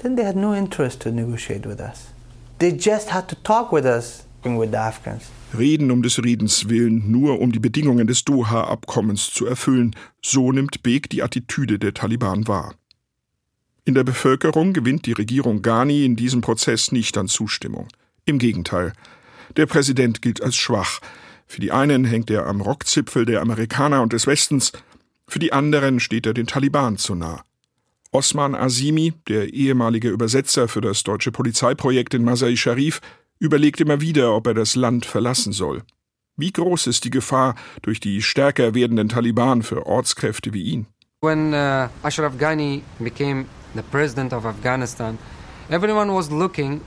then 0.07 0.15
they 0.17 0.25
had 0.25 0.37
no 0.37 0.55
interest 0.55 1.01
to 1.01 1.11
negotiate 1.11 1.67
with 1.67 1.81
us. 1.81 2.13
They 2.59 2.73
just 2.73 3.11
had 3.11 3.29
to 3.29 3.37
talk 3.43 3.73
with 3.73 3.85
us 3.85 4.25
with 4.45 4.71
the 4.71 4.79
Afghans. 4.79 5.25
Reden 5.53 5.91
um 5.91 6.03
des 6.03 6.23
Redens 6.23 6.69
willen, 6.69 7.11
nur 7.11 7.41
um 7.41 7.51
die 7.51 7.59
Bedingungen 7.59 8.07
des 8.07 8.25
Doha-Abkommens 8.25 9.31
zu 9.31 9.47
erfüllen, 9.47 9.97
so 10.23 10.53
nimmt 10.53 10.85
Beek 10.85 11.11
die 11.11 11.25
Attitüde 11.25 11.81
der 11.81 11.93
Taliban 11.93 12.47
wahr. 12.47 12.75
In 13.85 13.95
der 13.95 14.05
Bevölkerung 14.05 14.73
gewinnt 14.73 15.07
die 15.07 15.13
Regierung 15.13 15.63
Ghani 15.63 16.05
in 16.05 16.15
diesem 16.15 16.41
Prozess 16.41 16.93
nicht 16.93 17.19
an 17.19 17.27
Zustimmung. 17.27 17.89
Im 18.25 18.39
Gegenteil. 18.39 18.93
Der 19.57 19.67
Präsident 19.67 20.23
gilt 20.23 20.41
als 20.41 20.55
schwach. 20.55 21.01
Für 21.49 21.61
die 21.61 21.73
einen 21.73 22.05
hängt 22.05 22.31
er 22.31 22.47
am 22.47 22.61
Rockzipfel 22.61 23.25
der 23.25 23.41
Amerikaner 23.41 24.03
und 24.03 24.13
des 24.13 24.29
Westens, 24.29 24.73
für 25.27 25.41
die 25.41 25.53
anderen 25.53 25.99
steht 25.99 26.27
er 26.27 26.35
den 26.35 26.47
Taliban 26.47 26.97
zu 26.97 27.17
nah. 27.17 27.43
Osman 28.13 28.55
Azimi, 28.55 29.13
der 29.29 29.53
ehemalige 29.53 30.09
Übersetzer 30.09 30.69
für 30.69 30.81
das 30.81 31.03
deutsche 31.03 31.33
Polizeiprojekt 31.33 32.15
in 32.15 32.25
Masai 32.25 32.57
Sharif, 32.57 33.01
überlegt 33.39 33.81
immer 33.81 34.01
wieder, 34.01 34.35
ob 34.35 34.47
er 34.47 34.55
das 34.55 34.77
Land 34.77 35.05
verlassen 35.07 35.53
soll. 35.53 35.83
Wie 36.37 36.53
groß 36.53 36.87
ist 36.87 37.05
die 37.05 37.11
Gefahr 37.11 37.55
durch 37.83 38.01
die 38.01 38.23
stärker 38.23 38.75
werdenden 38.75 39.09
Taliban 39.09 39.63
für 39.63 39.87
Ortskräfte 39.87 40.53
wie 40.53 40.63
ihn? 40.63 40.87
When 41.23 41.55
uh, 41.55 41.89
Ashraf 42.03 42.37
Ghani 42.39 42.83
became 42.99 43.47
the 43.75 43.83
president 43.91 44.33
of 44.33 44.45
Afghanistan, 44.45 45.19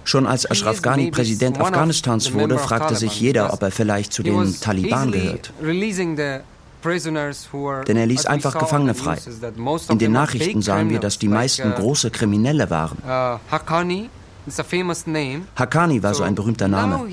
Schon 0.05 0.25
als 0.25 0.49
Ashraf 0.49 0.81
Ghani 0.81 1.11
Präsident 1.11 1.59
Afghanistans 1.59 2.33
wurde, 2.33 2.57
fragte 2.57 2.95
sich 2.95 3.19
jeder, 3.19 3.53
ob 3.53 3.61
er 3.61 3.71
vielleicht 3.71 4.13
zu 4.13 4.23
den 4.23 4.55
Taliban 4.61 5.11
gehört. 5.11 5.51
Denn 7.83 7.97
er 7.97 8.05
ließ 8.05 8.25
einfach 8.25 8.57
Gefangene 8.57 8.93
frei. 8.93 9.17
In 9.89 9.99
den 9.99 10.11
Nachrichten 10.11 10.61
sahen 10.61 10.89
wir, 10.89 10.99
dass 10.99 11.19
die 11.19 11.27
meisten 11.27 11.71
uh, 11.71 11.75
große 11.75 12.11
Kriminelle 12.11 12.69
waren. 12.69 12.97
Haqqani 15.55 16.03
war 16.03 16.13
so 16.13 16.23
ein 16.23 16.35
berühmter 16.35 16.67
Name. 16.67 17.07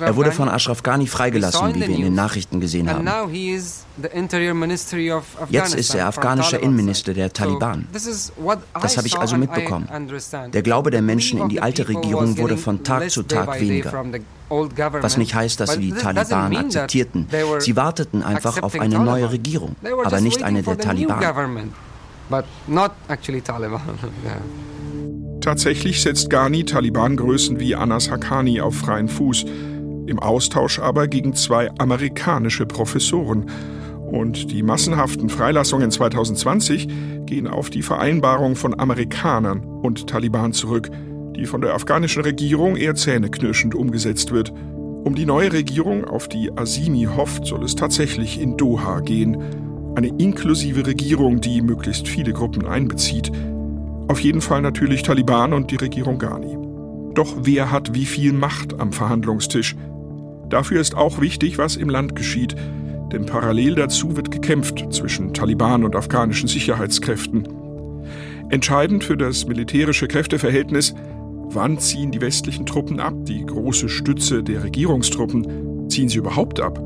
Er 0.00 0.16
wurde 0.16 0.32
von 0.32 0.48
Ashraf 0.48 0.82
Ghani 0.82 1.06
freigelassen, 1.06 1.74
wie 1.74 1.80
wir 1.80 1.96
in 1.96 2.02
den 2.02 2.14
Nachrichten 2.14 2.60
gesehen 2.60 2.88
haben. 2.88 3.08
Jetzt 5.50 5.74
ist 5.74 5.94
er 5.94 6.06
afghanischer 6.06 6.60
Innenminister 6.60 7.14
der 7.14 7.32
Taliban. 7.32 7.86
Das 7.92 8.96
habe 8.96 9.06
ich 9.06 9.18
also 9.18 9.36
mitbekommen. 9.36 9.88
Der 10.52 10.62
Glaube 10.62 10.90
der 10.90 11.02
Menschen 11.02 11.40
in 11.40 11.48
die 11.48 11.60
alte 11.60 11.88
Regierung 11.88 12.38
wurde 12.38 12.56
von 12.56 12.84
Tag 12.84 13.10
zu 13.10 13.22
Tag 13.22 13.60
weniger. 13.60 14.04
Was 14.48 15.16
nicht 15.16 15.34
heißt, 15.34 15.60
dass 15.60 15.72
sie 15.72 15.80
die 15.80 15.92
Taliban 15.92 16.56
akzeptierten. 16.56 17.26
Sie 17.58 17.76
warteten 17.76 18.22
einfach 18.22 18.62
auf 18.62 18.78
eine 18.78 18.98
neue 18.98 19.32
Regierung, 19.32 19.76
aber 20.04 20.20
nicht 20.20 20.42
eine 20.42 20.62
der 20.62 20.78
Taliban. 20.78 21.20
Tatsächlich 25.42 26.00
setzt 26.00 26.30
Ghani 26.30 26.62
Taliban-Größen 26.62 27.58
wie 27.58 27.74
Anas 27.74 28.08
Haqqani 28.08 28.60
auf 28.60 28.76
freien 28.76 29.08
Fuß, 29.08 29.44
im 30.06 30.20
Austausch 30.20 30.78
aber 30.78 31.08
gegen 31.08 31.34
zwei 31.34 31.68
amerikanische 31.78 32.64
Professoren. 32.64 33.46
Und 34.06 34.52
die 34.52 34.62
massenhaften 34.62 35.28
Freilassungen 35.28 35.90
2020 35.90 36.86
gehen 37.26 37.48
auf 37.48 37.70
die 37.70 37.82
Vereinbarung 37.82 38.54
von 38.54 38.78
Amerikanern 38.78 39.64
und 39.64 40.06
Taliban 40.06 40.52
zurück, 40.52 40.90
die 41.34 41.46
von 41.46 41.60
der 41.60 41.74
afghanischen 41.74 42.22
Regierung 42.22 42.76
eher 42.76 42.94
zähneknirschend 42.94 43.74
umgesetzt 43.74 44.30
wird. 44.30 44.52
Um 44.52 45.16
die 45.16 45.26
neue 45.26 45.52
Regierung, 45.52 46.04
auf 46.04 46.28
die 46.28 46.52
Asimi 46.56 47.08
hofft, 47.16 47.46
soll 47.46 47.64
es 47.64 47.74
tatsächlich 47.74 48.40
in 48.40 48.56
Doha 48.56 49.00
gehen. 49.00 49.42
Eine 49.96 50.08
inklusive 50.18 50.86
Regierung, 50.86 51.40
die 51.40 51.62
möglichst 51.62 52.06
viele 52.06 52.32
Gruppen 52.32 52.64
einbezieht, 52.64 53.32
auf 54.08 54.20
jeden 54.20 54.40
Fall 54.40 54.62
natürlich 54.62 55.02
Taliban 55.02 55.52
und 55.52 55.70
die 55.70 55.76
Regierung 55.76 56.18
Ghani. 56.18 56.56
Doch 57.14 57.34
wer 57.42 57.70
hat 57.70 57.94
wie 57.94 58.06
viel 58.06 58.32
Macht 58.32 58.80
am 58.80 58.92
Verhandlungstisch? 58.92 59.76
Dafür 60.48 60.80
ist 60.80 60.96
auch 60.96 61.20
wichtig, 61.20 61.58
was 61.58 61.76
im 61.76 61.88
Land 61.88 62.16
geschieht, 62.16 62.56
denn 63.12 63.26
parallel 63.26 63.74
dazu 63.74 64.16
wird 64.16 64.30
gekämpft 64.30 64.86
zwischen 64.90 65.34
Taliban 65.34 65.84
und 65.84 65.94
afghanischen 65.94 66.48
Sicherheitskräften. 66.48 67.46
Entscheidend 68.48 69.04
für 69.04 69.16
das 69.16 69.46
militärische 69.46 70.08
Kräfteverhältnis, 70.08 70.94
wann 71.50 71.78
ziehen 71.78 72.10
die 72.10 72.20
westlichen 72.20 72.66
Truppen 72.66 73.00
ab, 73.00 73.14
die 73.24 73.44
große 73.44 73.88
Stütze 73.88 74.42
der 74.42 74.64
Regierungstruppen, 74.64 75.88
ziehen 75.88 76.08
sie 76.08 76.18
überhaupt 76.18 76.60
ab? 76.60 76.78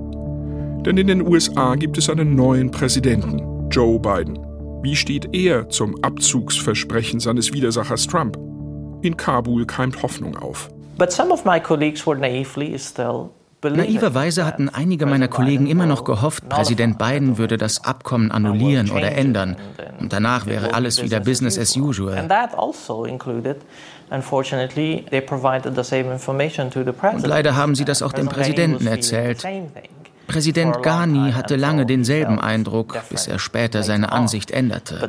Denn 0.84 0.96
in 0.96 1.08
den 1.08 1.26
USA 1.26 1.74
gibt 1.74 1.98
es 1.98 2.08
einen 2.08 2.36
neuen 2.36 2.70
Präsidenten, 2.70 3.68
Joe 3.70 3.98
Biden. 3.98 4.38
Wie 4.86 4.94
steht 4.94 5.34
er 5.34 5.68
zum 5.68 6.04
Abzugsversprechen 6.04 7.18
seines 7.18 7.52
Widersachers 7.52 8.06
Trump? 8.06 8.38
In 9.02 9.16
Kabul 9.16 9.66
keimt 9.66 10.00
Hoffnung 10.00 10.36
auf. 10.36 10.70
Naiverweise 13.64 14.46
hatten 14.46 14.68
einige 14.68 15.06
meiner 15.06 15.26
Kollegen 15.26 15.66
immer 15.66 15.86
noch 15.86 16.04
gehofft, 16.04 16.48
Präsident 16.48 16.98
Biden 16.98 17.36
würde 17.36 17.56
das 17.56 17.84
Abkommen 17.84 18.30
annullieren 18.30 18.92
oder 18.92 19.10
ändern. 19.10 19.56
Und 19.98 20.12
danach 20.12 20.46
wäre 20.46 20.72
alles 20.72 21.02
wieder 21.02 21.18
Business 21.18 21.58
as 21.58 21.76
usual. 21.76 22.16
Also 22.16 22.28
Und 27.16 27.26
leider 27.26 27.56
haben 27.56 27.74
sie 27.74 27.84
das 27.84 28.02
auch 28.02 28.12
dem 28.12 28.28
Präsidenten 28.28 28.86
erzählt. 28.86 29.44
Präsident 30.26 30.82
Ghani 30.82 31.32
hatte 31.32 31.56
lange 31.56 31.86
denselben 31.86 32.40
Eindruck, 32.40 32.98
bis 33.10 33.26
er 33.26 33.38
später 33.38 33.82
seine 33.82 34.12
Ansicht 34.12 34.50
änderte. 34.50 35.08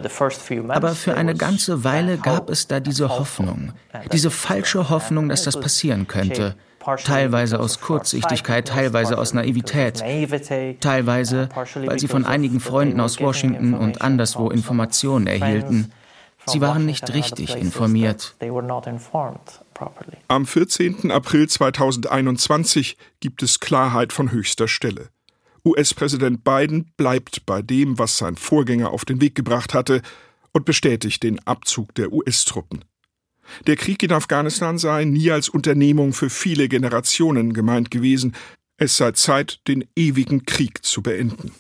Aber 0.69 0.95
für 0.95 1.15
eine 1.15 1.36
ganze 1.36 1.84
Weile 1.84 2.17
gab 2.17 2.49
es 2.49 2.67
da 2.67 2.80
diese 2.80 3.10
Hoffnung, 3.10 3.73
diese 4.12 4.32
falsche 4.32 4.89
Hoffnung, 4.89 5.30
dass 5.30 5.43
das 5.43 5.60
passieren 5.60 6.08
könnte. 6.08 6.56
Teilweise 7.03 7.60
aus 7.60 7.82
Kurzsichtigkeit, 7.82 8.67
teilweise 8.67 9.17
aus 9.17 9.34
Naivität, 9.34 10.01
teilweise, 10.80 11.49
weil 11.75 11.99
sie 11.99 12.08
von 12.08 12.25
einigen 12.25 12.62
Freunden 12.62 13.01
aus 13.01 13.19
Washington 13.19 13.73
und 13.73 14.01
anderswo 14.01 14.49
Informationen 14.49 15.27
erhielten. 15.27 15.91
Sie 16.45 16.62
waren 16.62 16.86
nicht 16.86 17.13
richtig 17.13 17.58
informiert. 17.58 18.36
Am 20.28 20.46
14. 20.46 21.12
April 21.12 21.48
2021 21.48 22.98
gibt 23.20 23.44
es 23.44 23.60
Klarheit 23.60 24.13
von 24.13 24.32
höchster 24.32 24.68
Stelle. 24.68 25.10
US-Präsident 25.66 26.44
Biden 26.44 26.92
bleibt 26.98 27.46
bei 27.46 27.62
dem, 27.62 28.00
was 28.00 28.18
sein 28.18 28.36
Vorgänger 28.36 28.92
auf 28.92 29.06
den 29.06 29.22
Weg 29.22 29.36
gebracht 29.36 29.74
hatte, 29.74 30.02
und 30.54 30.66
bestätigt 30.66 31.22
den 31.24 31.40
Abzug 31.46 31.94
der 31.96 32.12
US-Truppen. 32.12 32.84
Der 33.68 33.76
Krieg 33.76 34.02
in 34.04 34.12
Afghanistan 34.12 34.78
sei 34.78 35.06
nie 35.06 35.30
als 35.32 35.50
Unternehmung 35.50 36.13
für 36.13 36.30
viele 36.30 36.68
Generationen 36.68 37.54
gemeint 37.54 37.92
gewesen. 37.92 38.36
Es 38.78 38.98
sei 38.98 39.12
Zeit, 39.12 39.60
den 39.68 39.86
ewigen 39.96 40.46
Krieg 40.46 40.84
zu 40.84 41.02
beenden. 41.02 41.52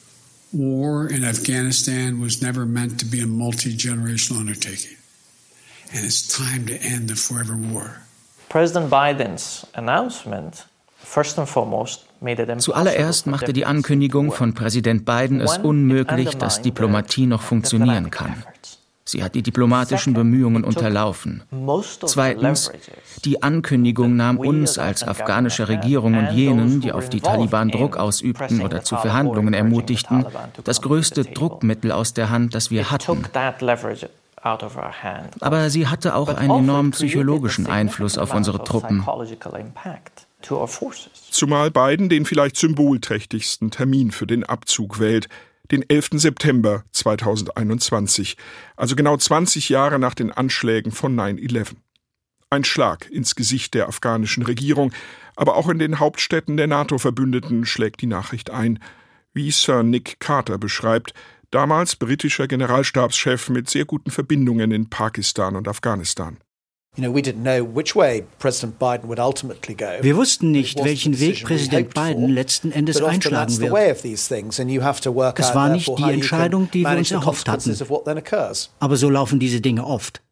War 0.51 1.09
in 1.09 1.23
Afghanistan 1.23 2.21
was 2.21 2.41
never 2.41 2.65
meant 2.65 2.99
to 2.99 3.05
be 3.05 3.21
a 3.21 3.27
multi-generational 3.27 4.41
undertaking. 4.41 4.97
And 5.93 6.03
it's 6.05 6.27
time 6.27 6.65
to 6.65 6.73
end 6.73 7.09
the 7.09 7.15
forever 7.15 7.55
war. 7.71 8.06
President 8.49 8.89
Biden's 8.89 9.67
announcement, 9.73 10.67
first 10.97 11.37
and 11.37 11.47
foremost, 11.47 12.07
Zuallererst 12.57 13.27
machte 13.27 13.53
die 13.53 13.65
Ankündigung 13.65 14.31
von 14.31 14.53
Präsident 14.55 15.05
Biden 15.05 15.39
es 15.39 15.57
unmöglich, 15.59 16.35
dass 16.37 16.61
Diplomatie 16.61 17.27
noch 17.27 17.41
funktionieren 17.41 18.09
kann. 18.09 18.43
Sie 19.05 19.23
hat 19.23 19.35
die 19.35 19.41
diplomatischen 19.41 20.13
Bemühungen 20.13 20.65
unterlaufen. 20.65 21.43
Zweitens, 22.05 22.71
die 23.23 23.41
Ankündigung 23.41 24.17
nahm 24.17 24.37
uns 24.37 24.77
als 24.77 25.07
afghanische 25.07 25.69
Regierung 25.69 26.17
und 26.17 26.31
jenen, 26.31 26.81
die 26.81 26.91
auf 26.91 27.07
die 27.07 27.21
Taliban 27.21 27.69
Druck 27.69 27.95
ausübten 27.95 28.61
oder 28.61 28.83
zu 28.83 28.97
Verhandlungen 28.97 29.53
ermutigten, 29.53 30.25
das 30.63 30.81
größte 30.81 31.23
Druckmittel 31.23 31.93
aus 31.93 32.13
der 32.13 32.29
Hand, 32.31 32.53
das 32.53 32.69
wir 32.69 32.91
hatten. 32.91 33.23
Aber 35.41 35.69
sie 35.69 35.87
hatte 35.87 36.15
auch 36.15 36.29
einen 36.29 36.51
also 36.51 36.63
enormen 36.63 36.91
psychologischen 36.91 37.67
Einfluss 37.67 38.17
auf 38.17 38.33
unsere 38.33 38.63
Truppen. 38.63 39.05
Zumal 41.31 41.71
Biden 41.71 42.09
den 42.09 42.25
vielleicht 42.25 42.57
symbolträchtigsten 42.57 43.71
Termin 43.71 44.11
für 44.11 44.27
den 44.27 44.43
Abzug 44.43 44.99
wählt, 44.99 45.27
den 45.71 45.87
11. 45.87 46.09
September 46.13 46.83
2021, 46.91 48.37
also 48.75 48.95
genau 48.95 49.17
20 49.17 49.69
Jahre 49.69 49.99
nach 49.99 50.13
den 50.13 50.31
Anschlägen 50.31 50.91
von 50.91 51.15
9-11. 51.15 51.75
Ein 52.49 52.63
Schlag 52.63 53.09
ins 53.09 53.35
Gesicht 53.35 53.73
der 53.73 53.89
afghanischen 53.89 54.43
Regierung, 54.43 54.93
aber 55.35 55.57
auch 55.57 55.67
in 55.67 55.79
den 55.79 55.99
Hauptstädten 55.99 56.55
der 56.55 56.67
NATO-Verbündeten 56.67 57.65
schlägt 57.65 58.01
die 58.01 58.07
Nachricht 58.07 58.49
ein, 58.49 58.79
wie 59.33 59.51
Sir 59.51 59.83
Nick 59.83 60.19
Carter 60.19 60.57
beschreibt, 60.57 61.13
damals 61.51 61.95
britischer 61.95 62.47
Generalstabschef 62.47 63.49
mit 63.49 63.69
sehr 63.69 63.85
guten 63.85 64.11
Verbindungen 64.11 64.71
in 64.71 64.89
Pakistan 64.89 65.55
und 65.55 65.67
Afghanistan. 65.67 66.37
Wir 66.95 67.13
wussten 70.15 70.51
nicht, 70.51 70.83
welchen 70.83 71.19
Weg 71.19 71.43
Präsident 71.43 71.93
Biden 71.93 72.29
letzten 72.29 72.71
Endes 72.71 73.01
einschlagen 73.01 73.59
wird. 73.59 73.71
Es 75.37 75.55
war 75.55 75.69
nicht 75.69 75.97
die 75.99 76.11
Entscheidung, 76.11 76.71
die 76.71 76.83
wir 76.83 76.97
uns 76.97 77.11
erhofft 77.11 77.47
hatten. 77.47 77.77
Aber 78.79 78.97
so 78.97 79.09
laufen 79.11 79.39
diese 79.39 79.61
Dinge 79.61 79.85
oft. 79.85 80.23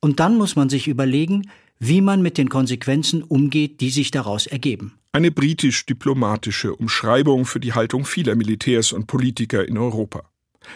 Und 0.00 0.18
dann 0.18 0.36
muss 0.36 0.56
man 0.56 0.68
sich 0.68 0.88
überlegen, 0.88 1.48
wie 1.78 2.00
man 2.00 2.22
mit 2.22 2.38
den 2.38 2.48
Konsequenzen 2.48 3.22
umgeht, 3.22 3.80
die 3.80 3.90
sich 3.90 4.10
daraus 4.10 4.46
ergeben. 4.46 4.98
Eine 5.12 5.30
britisch-diplomatische 5.30 6.74
Umschreibung 6.74 7.44
für 7.44 7.60
die 7.60 7.72
Haltung 7.72 8.04
vieler 8.04 8.34
Militärs 8.34 8.92
und 8.92 9.06
Politiker 9.06 9.66
in 9.66 9.78
Europa. 9.78 10.24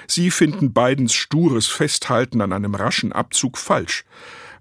Sie 0.06 0.30
finden 0.30 0.72
Bidens 0.72 1.14
stures 1.14 1.66
Festhalten 1.66 2.40
an 2.40 2.52
einem 2.52 2.74
raschen 2.74 3.12
Abzug 3.12 3.58
falsch 3.58 4.04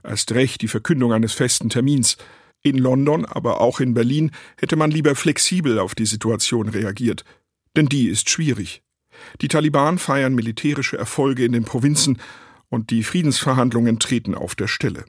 erst 0.03 0.31
recht 0.33 0.61
die 0.61 0.67
Verkündung 0.67 1.13
eines 1.13 1.33
festen 1.33 1.69
Termins. 1.69 2.17
In 2.61 2.77
London, 2.77 3.25
aber 3.25 3.59
auch 3.59 3.79
in 3.79 3.93
Berlin 3.93 4.31
hätte 4.57 4.75
man 4.75 4.91
lieber 4.91 5.15
flexibel 5.15 5.79
auf 5.79 5.95
die 5.95 6.05
Situation 6.05 6.69
reagiert. 6.69 7.25
Denn 7.75 7.87
die 7.87 8.07
ist 8.07 8.29
schwierig. 8.29 8.83
Die 9.41 9.47
Taliban 9.47 9.99
feiern 9.99 10.33
militärische 10.33 10.97
Erfolge 10.97 11.43
in 11.43 11.51
den 11.51 11.65
Provinzen 11.65 12.19
und 12.69 12.89
die 12.89 13.03
Friedensverhandlungen 13.03 13.99
treten 13.99 14.33
auf 14.33 14.55
der 14.55 14.67
Stelle. 14.67 15.05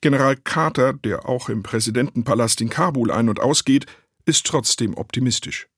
General 0.00 0.36
Carter, 0.36 0.92
der 0.92 1.28
auch 1.28 1.48
im 1.48 1.62
Präsidentenpalast 1.62 2.60
in 2.60 2.68
Kabul 2.68 3.10
ein- 3.10 3.28
und 3.28 3.40
ausgeht, 3.40 3.86
ist 4.26 4.44
trotzdem 4.44 4.96
optimistisch. 4.96 5.68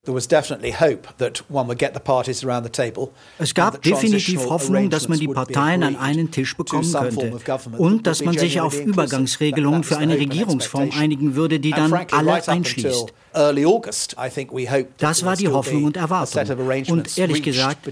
Es 3.37 3.53
gab 3.53 3.81
definitiv 3.83 4.49
Hoffnung, 4.49 4.89
dass 4.89 5.07
man 5.07 5.19
die 5.19 5.27
Parteien 5.27 5.83
an 5.83 5.95
einen 5.95 6.31
Tisch 6.31 6.57
bekommen 6.57 6.91
könnte 6.91 7.39
und 7.77 8.07
dass 8.07 8.23
man 8.23 8.35
sich 8.35 8.59
auf 8.59 8.79
Übergangsregelungen 8.79 9.83
für 9.83 9.97
eine 9.97 10.17
Regierungsform 10.17 10.89
einigen 10.97 11.35
würde, 11.35 11.59
die 11.59 11.69
dann 11.71 11.93
alle 11.93 12.47
einschließt. 12.47 13.13
Das 14.97 15.25
war 15.25 15.35
die 15.35 15.47
Hoffnung 15.47 15.83
und 15.83 15.95
Erwartung. 15.97 16.43
Und 16.89 17.17
ehrlich 17.19 17.43
gesagt, 17.43 17.87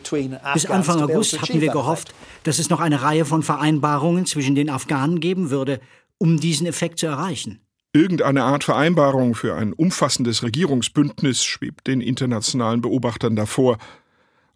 bis 0.53 0.65
Anfang 0.65 1.03
August 1.03 1.39
hatten 1.39 1.61
wir 1.61 1.71
gehofft, 1.71 2.15
dass 2.43 2.57
es 2.57 2.71
noch 2.71 2.79
eine 2.79 3.03
Reihe 3.03 3.25
von 3.25 3.43
Vereinbarungen 3.43 4.25
zwischen 4.25 4.55
den 4.55 4.71
Afghanen 4.71 5.19
geben 5.19 5.51
würde, 5.51 5.79
um 6.17 6.39
diesen 6.39 6.65
Effekt 6.65 6.97
zu 6.97 7.05
erreichen. 7.05 7.61
Irgendeine 7.97 8.43
Art 8.43 8.63
Vereinbarung 8.63 9.33
für 9.33 9.55
ein 9.55 9.73
umfassendes 9.73 10.43
Regierungsbündnis 10.43 11.43
schwebt 11.43 11.87
den 11.87 11.99
internationalen 11.99 12.79
Beobachtern 12.79 13.35
davor. 13.35 13.79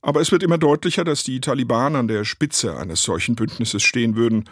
Aber 0.03 0.21
es 0.21 0.31
wird 0.31 0.43
immer 0.43 0.59
deutlicher, 0.59 1.03
dass 1.03 1.23
die 1.23 1.41
Taliban 1.41 1.95
an 1.95 2.07
der 2.07 2.23
Spitze 2.23 2.77
eines 2.77 3.01
solchen 3.01 3.33
Bündnisses 3.33 3.81
stehen 3.81 4.15
würden. 4.15 4.47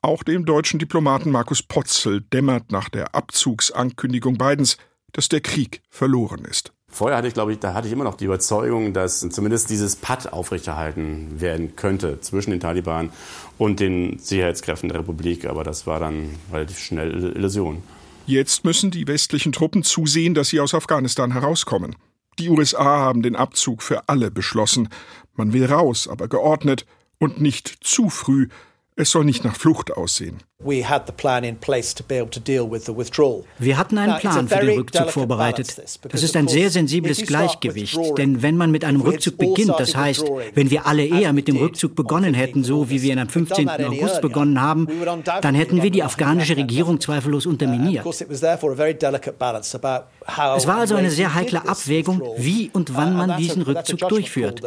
Auch 0.00 0.22
dem 0.22 0.46
deutschen 0.46 0.78
Diplomaten 0.78 1.30
Markus 1.30 1.62
Potzel 1.62 2.22
dämmert 2.22 2.72
nach 2.72 2.88
der 2.88 3.14
Abzugsankündigung 3.14 4.38
Bidens, 4.38 4.78
dass 5.12 5.28
der 5.28 5.42
Krieg 5.42 5.82
verloren 5.90 6.46
ist. 6.46 6.72
Vorher 6.88 7.18
hatte 7.18 7.28
ich, 7.28 7.34
glaube 7.34 7.52
ich, 7.52 7.58
da 7.58 7.74
hatte 7.74 7.86
ich 7.86 7.92
immer 7.92 8.04
noch 8.04 8.14
die 8.14 8.24
Überzeugung, 8.24 8.94
dass 8.94 9.20
zumindest 9.28 9.68
dieses 9.68 9.94
Patt 9.94 10.32
aufrechterhalten 10.32 11.38
werden 11.38 11.76
könnte 11.76 12.18
zwischen 12.22 12.52
den 12.52 12.60
Taliban 12.60 13.10
und 13.58 13.78
den 13.78 14.18
Sicherheitskräften 14.18 14.88
der 14.88 15.00
Republik. 15.00 15.44
Aber 15.44 15.64
das 15.64 15.86
war 15.86 16.00
dann 16.00 16.30
relativ 16.50 16.78
schnell 16.78 17.36
Illusion. 17.36 17.82
Jetzt 18.26 18.64
müssen 18.64 18.90
die 18.90 19.06
westlichen 19.06 19.52
Truppen 19.52 19.84
zusehen, 19.84 20.34
dass 20.34 20.48
sie 20.48 20.58
aus 20.58 20.74
Afghanistan 20.74 21.32
herauskommen. 21.32 21.94
Die 22.40 22.48
USA 22.48 22.98
haben 22.98 23.22
den 23.22 23.36
Abzug 23.36 23.82
für 23.82 24.08
alle 24.08 24.32
beschlossen. 24.32 24.88
Man 25.34 25.52
will 25.52 25.66
raus, 25.66 26.08
aber 26.08 26.26
geordnet 26.26 26.86
und 27.18 27.40
nicht 27.40 27.78
zu 27.82 28.10
früh, 28.10 28.48
es 28.96 29.10
soll 29.12 29.24
nicht 29.24 29.44
nach 29.44 29.54
Flucht 29.54 29.92
aussehen. 29.92 30.42
Wir 33.58 33.78
hatten 33.78 33.98
einen 33.98 34.18
Plan 34.18 34.48
für 34.48 34.58
den 34.58 34.78
Rückzug 34.78 35.10
vorbereitet. 35.10 35.76
Das 36.08 36.22
ist 36.22 36.34
ein 36.34 36.48
sehr 36.48 36.70
sensibles 36.70 37.26
Gleichgewicht, 37.26 37.98
denn 38.16 38.42
wenn 38.42 38.56
man 38.56 38.70
mit 38.70 38.84
einem 38.84 39.02
Rückzug 39.02 39.36
beginnt, 39.36 39.74
das 39.78 39.94
heißt, 39.94 40.24
wenn 40.54 40.70
wir 40.70 40.86
alle 40.86 41.04
eher 41.04 41.32
mit 41.34 41.46
dem 41.46 41.56
Rückzug 41.56 41.94
begonnen 41.94 42.34
hätten, 42.34 42.64
so 42.64 42.88
wie 42.90 43.02
wir 43.02 43.12
ihn 43.12 43.18
am 43.18 43.28
15. 43.28 43.68
August 43.68 44.22
begonnen 44.22 44.60
haben, 44.60 44.88
dann 45.42 45.54
hätten 45.54 45.82
wir 45.82 45.90
die 45.90 46.02
afghanische 46.02 46.56
Regierung 46.56 47.00
zweifellos 47.00 47.46
unterminiert. 47.46 48.04
Es 48.06 48.26
war 50.66 50.76
also 50.78 50.94
eine 50.96 51.10
sehr 51.10 51.34
heikle 51.34 51.68
Abwägung, 51.68 52.22
wie 52.38 52.70
und 52.72 52.94
wann 52.96 53.14
man 53.14 53.36
diesen 53.36 53.62
Rückzug 53.62 54.08
durchführt. 54.08 54.62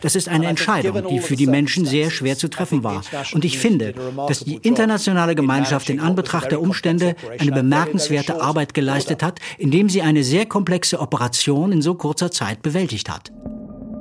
Das 0.00 0.16
ist 0.16 0.28
eine 0.28 0.46
Entscheidung, 0.46 1.06
die 1.08 1.20
für 1.20 1.36
die 1.36 1.46
Menschen 1.46 1.86
sehr 1.86 2.10
schwer 2.10 2.36
zu 2.36 2.48
treffen 2.48 2.82
war. 2.82 3.02
Und 3.32 3.44
ich 3.44 3.58
finde, 3.58 3.94
dass 4.28 4.40
die 4.40 4.56
internationale 4.56 5.34
Gemeinschaft 5.34 5.90
in 5.90 6.00
Anbetracht 6.00 6.50
der 6.50 6.60
Umstände 6.60 7.16
eine 7.38 7.52
bemerkenswerte 7.52 8.40
Arbeit 8.40 8.74
geleistet 8.74 9.22
hat, 9.22 9.40
indem 9.58 9.88
sie 9.88 10.02
eine 10.02 10.24
sehr 10.24 10.46
komplexe 10.46 11.00
Operation 11.00 11.72
in 11.72 11.82
so 11.82 11.94
kurzer 11.94 12.30
Zeit 12.30 12.62
bewältigt 12.62 13.08
hat. 13.08 13.32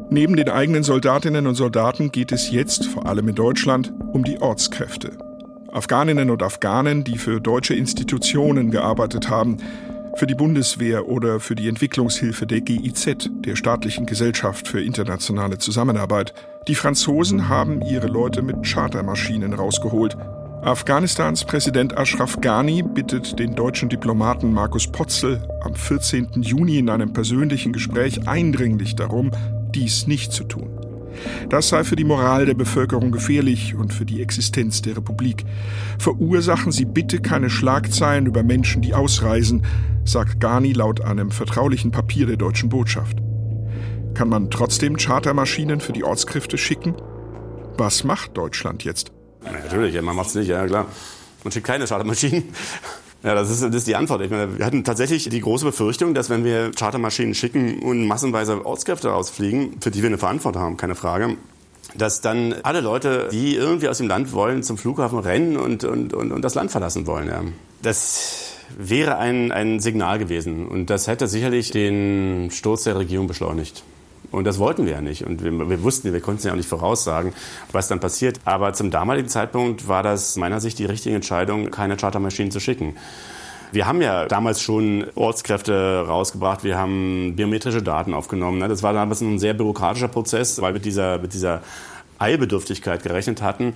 Neben 0.09 0.37
den 0.37 0.49
eigenen 0.49 0.83
Soldatinnen 0.83 1.47
und 1.47 1.55
Soldaten 1.55 2.11
geht 2.11 2.31
es 2.31 2.49
jetzt, 2.49 2.85
vor 2.85 3.07
allem 3.07 3.27
in 3.27 3.35
Deutschland, 3.35 3.91
um 4.13 4.23
die 4.23 4.39
Ortskräfte. 4.39 5.17
Afghaninnen 5.71 6.29
und 6.29 6.41
Afghanen, 6.41 7.03
die 7.03 7.17
für 7.17 7.41
deutsche 7.41 7.73
Institutionen 7.75 8.71
gearbeitet 8.71 9.29
haben, 9.29 9.57
für 10.17 10.27
die 10.27 10.35
Bundeswehr 10.35 11.07
oder 11.07 11.39
für 11.39 11.55
die 11.55 11.67
Entwicklungshilfe 11.67 12.47
der 12.47 12.61
GIZ, 12.61 13.29
der 13.29 13.55
staatlichen 13.55 14.05
Gesellschaft 14.05 14.67
für 14.67 14.81
internationale 14.81 15.59
Zusammenarbeit. 15.59 16.33
Die 16.67 16.75
Franzosen 16.75 17.49
haben 17.49 17.81
ihre 17.81 18.07
Leute 18.07 18.41
mit 18.41 18.65
Chartermaschinen 18.65 19.53
rausgeholt. 19.53 20.17
Afghanistans 20.63 21.45
Präsident 21.45 21.95
Ashraf 21.97 22.41
Ghani 22.41 22.81
bittet 22.81 23.37
den 23.37 23.53
deutschen 23.53 23.89
Diplomaten 23.89 24.51
Markus 24.51 24.87
Potzel 24.87 25.39
am 25.61 25.75
14. 25.75 26.41
Juni 26.41 26.79
in 26.79 26.89
einem 26.89 27.13
persönlichen 27.13 27.71
Gespräch 27.71 28.27
eindringlich 28.27 28.95
darum, 28.95 29.31
dies 29.75 30.07
nicht 30.07 30.31
zu 30.31 30.45
tun. 30.45 30.86
Das 31.49 31.69
sei 31.69 31.83
für 31.83 31.95
die 31.95 32.03
Moral 32.03 32.45
der 32.45 32.53
Bevölkerung 32.53 33.11
gefährlich 33.11 33.75
und 33.75 33.93
für 33.93 34.05
die 34.05 34.21
Existenz 34.21 34.81
der 34.81 34.97
Republik. 34.97 35.45
Verursachen 35.99 36.71
Sie 36.71 36.85
bitte 36.85 37.19
keine 37.19 37.49
Schlagzeilen 37.49 38.25
über 38.25 38.43
Menschen, 38.43 38.81
die 38.81 38.93
ausreisen, 38.93 39.65
sagt 40.03 40.39
Ghani 40.39 40.73
laut 40.73 41.01
einem 41.01 41.31
vertraulichen 41.31 41.91
Papier 41.91 42.25
der 42.25 42.37
deutschen 42.37 42.69
Botschaft. 42.69 43.17
Kann 44.13 44.29
man 44.29 44.49
trotzdem 44.49 44.97
Chartermaschinen 44.97 45.79
für 45.79 45.93
die 45.93 46.03
Ortskräfte 46.03 46.57
schicken? 46.57 46.95
Was 47.77 48.03
macht 48.03 48.35
Deutschland 48.35 48.83
jetzt? 48.83 49.11
Natürlich, 49.43 50.01
man 50.01 50.15
macht 50.15 50.29
es 50.29 50.35
nicht, 50.35 50.47
ja 50.47 50.65
klar. 50.65 50.87
Man 51.43 51.51
schickt 51.51 51.67
keine 51.67 51.85
Chartermaschinen. 51.85 52.43
Ja, 53.27 53.35
das 53.35 53.49
ist, 53.49 53.61
das 53.61 53.75
ist 53.75 53.87
die 53.87 53.97
Antwort. 53.97 54.21
Ich 54.21 54.31
meine, 54.31 54.57
wir 54.57 54.65
hatten 54.65 54.85
tatsächlich 54.85 55.27
die 55.27 55.41
große 55.41 55.65
Befürchtung, 55.65 56.13
dass 56.13 56.29
wenn 56.29 56.45
wir 56.45 56.71
Chartermaschinen 56.71 57.35
schicken 57.35 57.79
und 57.79 58.07
massenweise 58.07 58.65
Ortskräfte 58.65 59.09
rausfliegen, 59.09 59.81
für 59.81 59.91
die 59.91 60.01
wir 60.01 60.07
eine 60.07 60.17
Verantwortung 60.17 60.61
haben, 60.61 60.77
keine 60.77 60.95
Frage, 60.95 61.35
dass 61.93 62.21
dann 62.21 62.55
alle 62.63 62.79
Leute, 62.79 63.27
die 63.29 63.53
irgendwie 63.57 63.89
aus 63.89 63.97
dem 63.97 64.07
Land 64.07 64.31
wollen, 64.31 64.63
zum 64.63 64.77
Flughafen 64.77 65.19
rennen 65.19 65.57
und, 65.57 65.83
und, 65.83 66.13
und, 66.13 66.31
und 66.31 66.41
das 66.41 66.55
Land 66.55 66.71
verlassen 66.71 67.05
wollen. 67.05 67.27
Ja. 67.27 67.41
Das 67.81 68.53
wäre 68.77 69.17
ein, 69.17 69.51
ein 69.51 69.81
Signal 69.81 70.19
gewesen 70.19 70.65
und 70.65 70.89
das 70.89 71.07
hätte 71.07 71.27
sicherlich 71.27 71.71
den 71.71 72.49
Sturz 72.49 72.85
der 72.85 72.97
Regierung 72.97 73.27
beschleunigt. 73.27 73.83
Und 74.31 74.43
das 74.43 74.59
wollten 74.59 74.85
wir 74.85 74.93
ja 74.93 75.01
nicht. 75.01 75.25
Und 75.25 75.43
wir, 75.43 75.69
wir 75.69 75.83
wussten, 75.83 76.11
wir 76.11 76.21
konnten 76.21 76.45
ja 76.45 76.53
auch 76.53 76.57
nicht 76.57 76.69
voraussagen, 76.69 77.33
was 77.71 77.87
dann 77.87 77.99
passiert. 77.99 78.39
Aber 78.45 78.73
zum 78.73 78.91
damaligen 78.91 79.29
Zeitpunkt 79.29 79.87
war 79.87 80.03
das 80.03 80.35
meiner 80.35 80.59
Sicht 80.59 80.79
die 80.79 80.85
richtige 80.85 81.15
Entscheidung, 81.15 81.71
keine 81.71 81.97
Chartermaschinen 81.97 82.51
zu 82.51 82.59
schicken. 82.59 82.95
Wir 83.71 83.85
haben 83.85 84.01
ja 84.01 84.25
damals 84.25 84.61
schon 84.61 85.05
Ortskräfte 85.15 86.05
rausgebracht, 86.07 86.63
wir 86.63 86.77
haben 86.77 87.35
biometrische 87.35 87.83
Daten 87.83 88.13
aufgenommen. 88.13 88.61
Das 88.61 88.81
war 88.81 88.93
damals 88.93 89.19
ein 89.19 89.39
sehr 89.39 89.53
bürokratischer 89.53 90.07
Prozess, 90.07 90.61
weil 90.61 90.71
mit 90.71 90.85
dieser, 90.85 91.19
mit 91.19 91.33
dieser 91.33 91.61
Eilbedürftigkeit 92.17 93.03
gerechnet 93.03 93.41
hatten. 93.41 93.73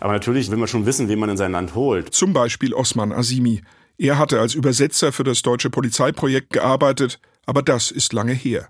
Aber 0.00 0.12
natürlich 0.12 0.50
will 0.50 0.56
man 0.56 0.68
schon 0.68 0.86
wissen, 0.86 1.08
wen 1.08 1.18
man 1.18 1.28
in 1.28 1.36
sein 1.36 1.52
Land 1.52 1.74
holt. 1.74 2.14
Zum 2.14 2.32
Beispiel 2.32 2.72
Osman 2.72 3.12
Asimi. 3.12 3.62
Er 3.98 4.18
hatte 4.18 4.40
als 4.40 4.54
Übersetzer 4.54 5.12
für 5.12 5.24
das 5.24 5.42
deutsche 5.42 5.70
Polizeiprojekt 5.70 6.50
gearbeitet, 6.52 7.20
aber 7.46 7.62
das 7.62 7.90
ist 7.90 8.12
lange 8.12 8.32
her. 8.32 8.68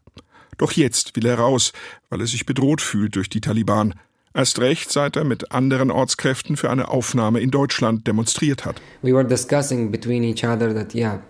Doch 0.58 0.72
jetzt 0.72 1.16
will 1.16 1.26
er 1.26 1.38
raus, 1.38 1.72
weil 2.10 2.20
er 2.20 2.26
sich 2.26 2.46
bedroht 2.46 2.80
fühlt 2.80 3.16
durch 3.16 3.28
die 3.28 3.40
Taliban. 3.40 3.94
Erst 4.36 4.58
recht, 4.58 4.90
seit 4.90 5.16
er 5.16 5.24
mit 5.24 5.52
anderen 5.52 5.92
Ortskräften 5.92 6.56
für 6.56 6.68
eine 6.68 6.88
Aufnahme 6.88 7.40
in 7.40 7.52
Deutschland 7.52 8.06
demonstriert 8.06 8.64
hat. 8.64 8.80
We 9.02 9.12
were 9.12 9.24
discussing 9.24 9.92
between 9.92 10.24
each 10.24 10.44
other 10.44 10.74
that 10.74 10.92
yeah, 10.94 11.20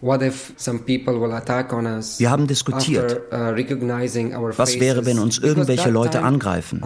wir 0.00 0.12
haben 2.30 2.46
diskutiert, 2.46 3.20
uh, 3.32 3.56
was 4.56 4.80
wäre, 4.80 5.06
wenn 5.06 5.18
uns 5.18 5.38
irgendwelche 5.38 5.90
Leute 5.90 6.22
angreifen, 6.22 6.82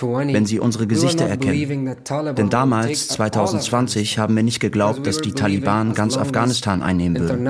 wenn 0.00 0.46
sie 0.46 0.58
unsere 0.58 0.86
Gesichter 0.86 1.26
erkennen. 1.26 1.96
Denn 2.36 2.50
damals, 2.50 3.08
2020, 3.08 4.18
haben 4.18 4.36
wir 4.36 4.42
nicht 4.42 4.60
geglaubt, 4.60 5.06
dass 5.06 5.20
die 5.20 5.32
Taliban 5.32 5.94
ganz 5.94 6.16
Afghanistan 6.16 6.82
einnehmen 6.82 7.20
würden. 7.20 7.44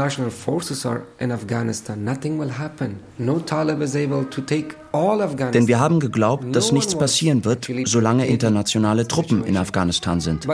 Denn 5.52 5.68
wir 5.68 5.80
haben 5.80 6.00
geglaubt, 6.00 6.56
dass 6.56 6.72
nichts 6.72 6.94
passieren 6.94 7.44
wird, 7.44 7.68
solange 7.84 8.26
internationale 8.26 9.08
Truppen 9.08 9.44
in 9.44 9.56
Afghanistan 9.56 10.20
sind. 10.20 10.46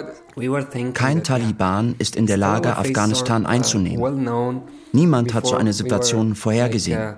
Kein 0.94 1.24
Taliban 1.24 1.94
ist 1.98 2.16
in 2.16 2.26
der 2.26 2.36
Lage, 2.36 2.76
Afghanistan 2.76 3.46
einzunehmen. 3.46 4.62
Niemand 4.92 5.34
hat 5.34 5.46
so 5.46 5.56
eine 5.56 5.72
Situation 5.72 6.34
vorhergesehen. 6.34 7.16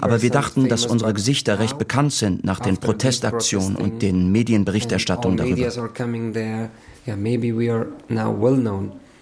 Aber 0.00 0.22
wir 0.22 0.30
dachten, 0.30 0.68
dass 0.68 0.86
unsere 0.86 1.14
Gesichter 1.14 1.58
recht 1.58 1.78
bekannt 1.78 2.12
sind 2.12 2.44
nach 2.44 2.60
den 2.60 2.76
Protestaktionen 2.76 3.76
und 3.76 4.02
den 4.02 4.30
Medienberichterstattungen 4.32 5.36
darüber. 5.36 5.72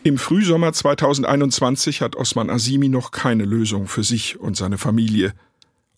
Im 0.03 0.17
Frühsommer 0.19 0.73
2021 0.73 2.01
hat 2.01 2.17
Osman 2.17 2.49
Asimi 2.49 2.89
noch 2.89 3.11
keine 3.11 3.45
Lösung 3.45 3.87
für 3.87 4.03
sich 4.03 4.41
und 4.41 4.57
seine 4.57 4.79
Familie. 4.79 5.35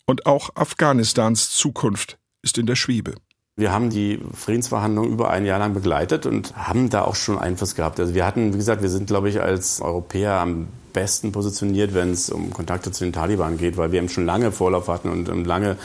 Und 0.06 0.26
auch 0.26 0.50
Afghanistans 0.56 1.50
Zukunft 1.50 2.18
ist 2.42 2.58
in 2.58 2.66
der 2.66 2.74
Schwebe. 2.74 3.14
Wir 3.56 3.70
haben 3.70 3.90
die 3.90 4.18
Friedensverhandlungen 4.32 5.12
über 5.12 5.28
ein 5.28 5.44
Jahr 5.44 5.58
lang 5.58 5.74
begleitet 5.74 6.24
und 6.24 6.56
haben 6.56 6.88
da 6.88 7.02
auch 7.02 7.14
schon 7.14 7.38
Einfluss 7.38 7.74
gehabt. 7.74 8.00
Also 8.00 8.14
wir 8.14 8.24
hatten, 8.24 8.54
wie 8.54 8.56
gesagt, 8.56 8.80
wir 8.80 8.88
sind, 8.88 9.08
glaube 9.08 9.28
ich, 9.28 9.42
als 9.42 9.82
Europäer 9.82 10.40
am 10.40 10.68
besten 10.94 11.32
positioniert, 11.32 11.92
wenn 11.92 12.12
es 12.12 12.30
um 12.30 12.50
Kontakte 12.50 12.92
zu 12.92 13.04
den 13.04 13.12
Taliban 13.12 13.58
geht, 13.58 13.76
weil 13.76 13.92
wir 13.92 13.98
eben 13.98 14.08
schon 14.08 14.24
lange 14.24 14.52
Vorlauf 14.52 14.88
hatten 14.88 15.10
und, 15.10 15.44
lange 15.46 15.76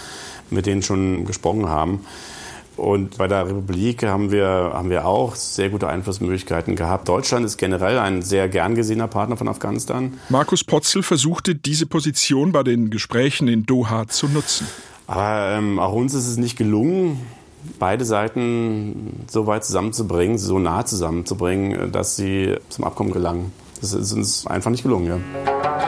mit 0.49 0.65
denen 0.65 0.82
schon 0.82 1.25
gesprochen 1.25 1.67
haben. 1.67 2.06
Und 2.77 3.17
bei 3.17 3.27
der 3.27 3.47
Republik 3.47 4.03
haben 4.03 4.32
wir, 4.32 4.47
haben 4.47 4.89
wir 4.89 5.06
auch 5.06 5.36
sehr 5.36 5.69
gute 5.69 5.89
Einflussmöglichkeiten 5.89 6.77
gehabt. 6.77 7.10
Deutschland 7.10 7.45
ist 7.45 7.58
generell 7.58 7.99
ein 7.99 8.21
sehr 8.21 8.47
gern 8.47 8.75
gesehener 8.75 9.10
Partner 9.10 9.36
von 9.36 9.49
Afghanistan. 9.49 10.17
Markus 10.30 10.63
Potzel 10.63 11.03
versuchte, 11.03 11.53
diese 11.53 11.86
Position 11.86 12.53
bei 12.53 12.63
den 12.63 12.91
Gesprächen 12.91 13.49
in 13.49 13.65
Doha 13.65 14.08
zu 14.08 14.30
nutzen. 14.30 14.67
Aber 15.08 15.58
ähm, 15.58 15.80
auch 15.80 15.93
uns 15.93 16.13
ist 16.13 16.27
es 16.27 16.38
nicht 16.38 16.58
gelungen, 16.58 17.19
beide 17.80 18.06
Seiten 18.06 19.25
so 19.27 19.47
weit 19.47 19.65
zusammenzubringen, 19.65 20.38
so 20.38 20.60
nah 20.60 20.86
zusammenzubringen, 20.86 21.91
dass 21.91 22.15
sie 22.15 22.56
zum 22.69 22.86
Abkommen 22.86 23.12
gelangen. 23.12 23.51
Das 23.82 23.93
ist 23.93 24.13
uns 24.13 24.47
einfach 24.47 24.71
nicht 24.71 24.84
gelungen. 24.84 25.08
Ja. 25.08 25.88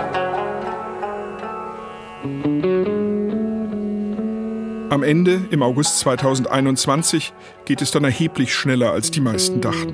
Am 4.90 5.04
Ende, 5.04 5.42
im 5.52 5.62
August 5.62 6.00
2021, 6.00 7.32
geht 7.66 7.82
es 7.82 7.92
dann 7.92 8.04
erheblich 8.04 8.56
schneller, 8.56 8.92
als 8.92 9.12
die 9.12 9.22
meisten 9.22 9.62
dachten. 9.62 9.94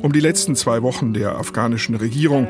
Um 0.00 0.12
die 0.12 0.20
letzten 0.20 0.56
zwei 0.56 0.82
Wochen 0.82 1.12
der 1.12 1.36
afghanischen 1.36 1.94
Regierung 1.94 2.48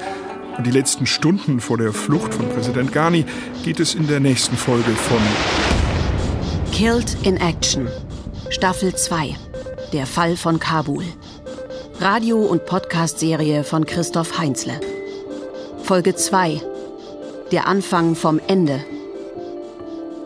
und 0.57 0.67
die 0.67 0.71
letzten 0.71 1.05
Stunden 1.05 1.61
vor 1.61 1.79
der 1.79 1.93
Flucht 1.93 2.33
von 2.35 2.49
Präsident 2.49 2.93
Ghani 2.93 3.25
geht 3.65 3.81
es 3.81 3.97
in 3.97 4.07
der 4.07 4.21
nächsten 4.21 4.57
Folge 4.57 4.91
von 4.93 5.19
Killed 6.71 7.17
in 7.25 7.37
Action, 7.39 7.89
Staffel 8.53 8.95
2, 8.95 9.35
der 9.95 10.05
Fall 10.05 10.37
von 10.37 10.59
Kabul. 10.59 11.05
Radio- 12.01 12.45
und 12.45 12.67
Podcast-Serie 12.67 13.65
von 13.65 13.87
Christoph 13.87 14.39
Heinzle. 14.39 14.79
Folge 15.83 16.15
2. 16.15 16.61
Der 17.51 17.67
Anfang 17.67 18.15
vom 18.15 18.39
Ende. 18.49 18.85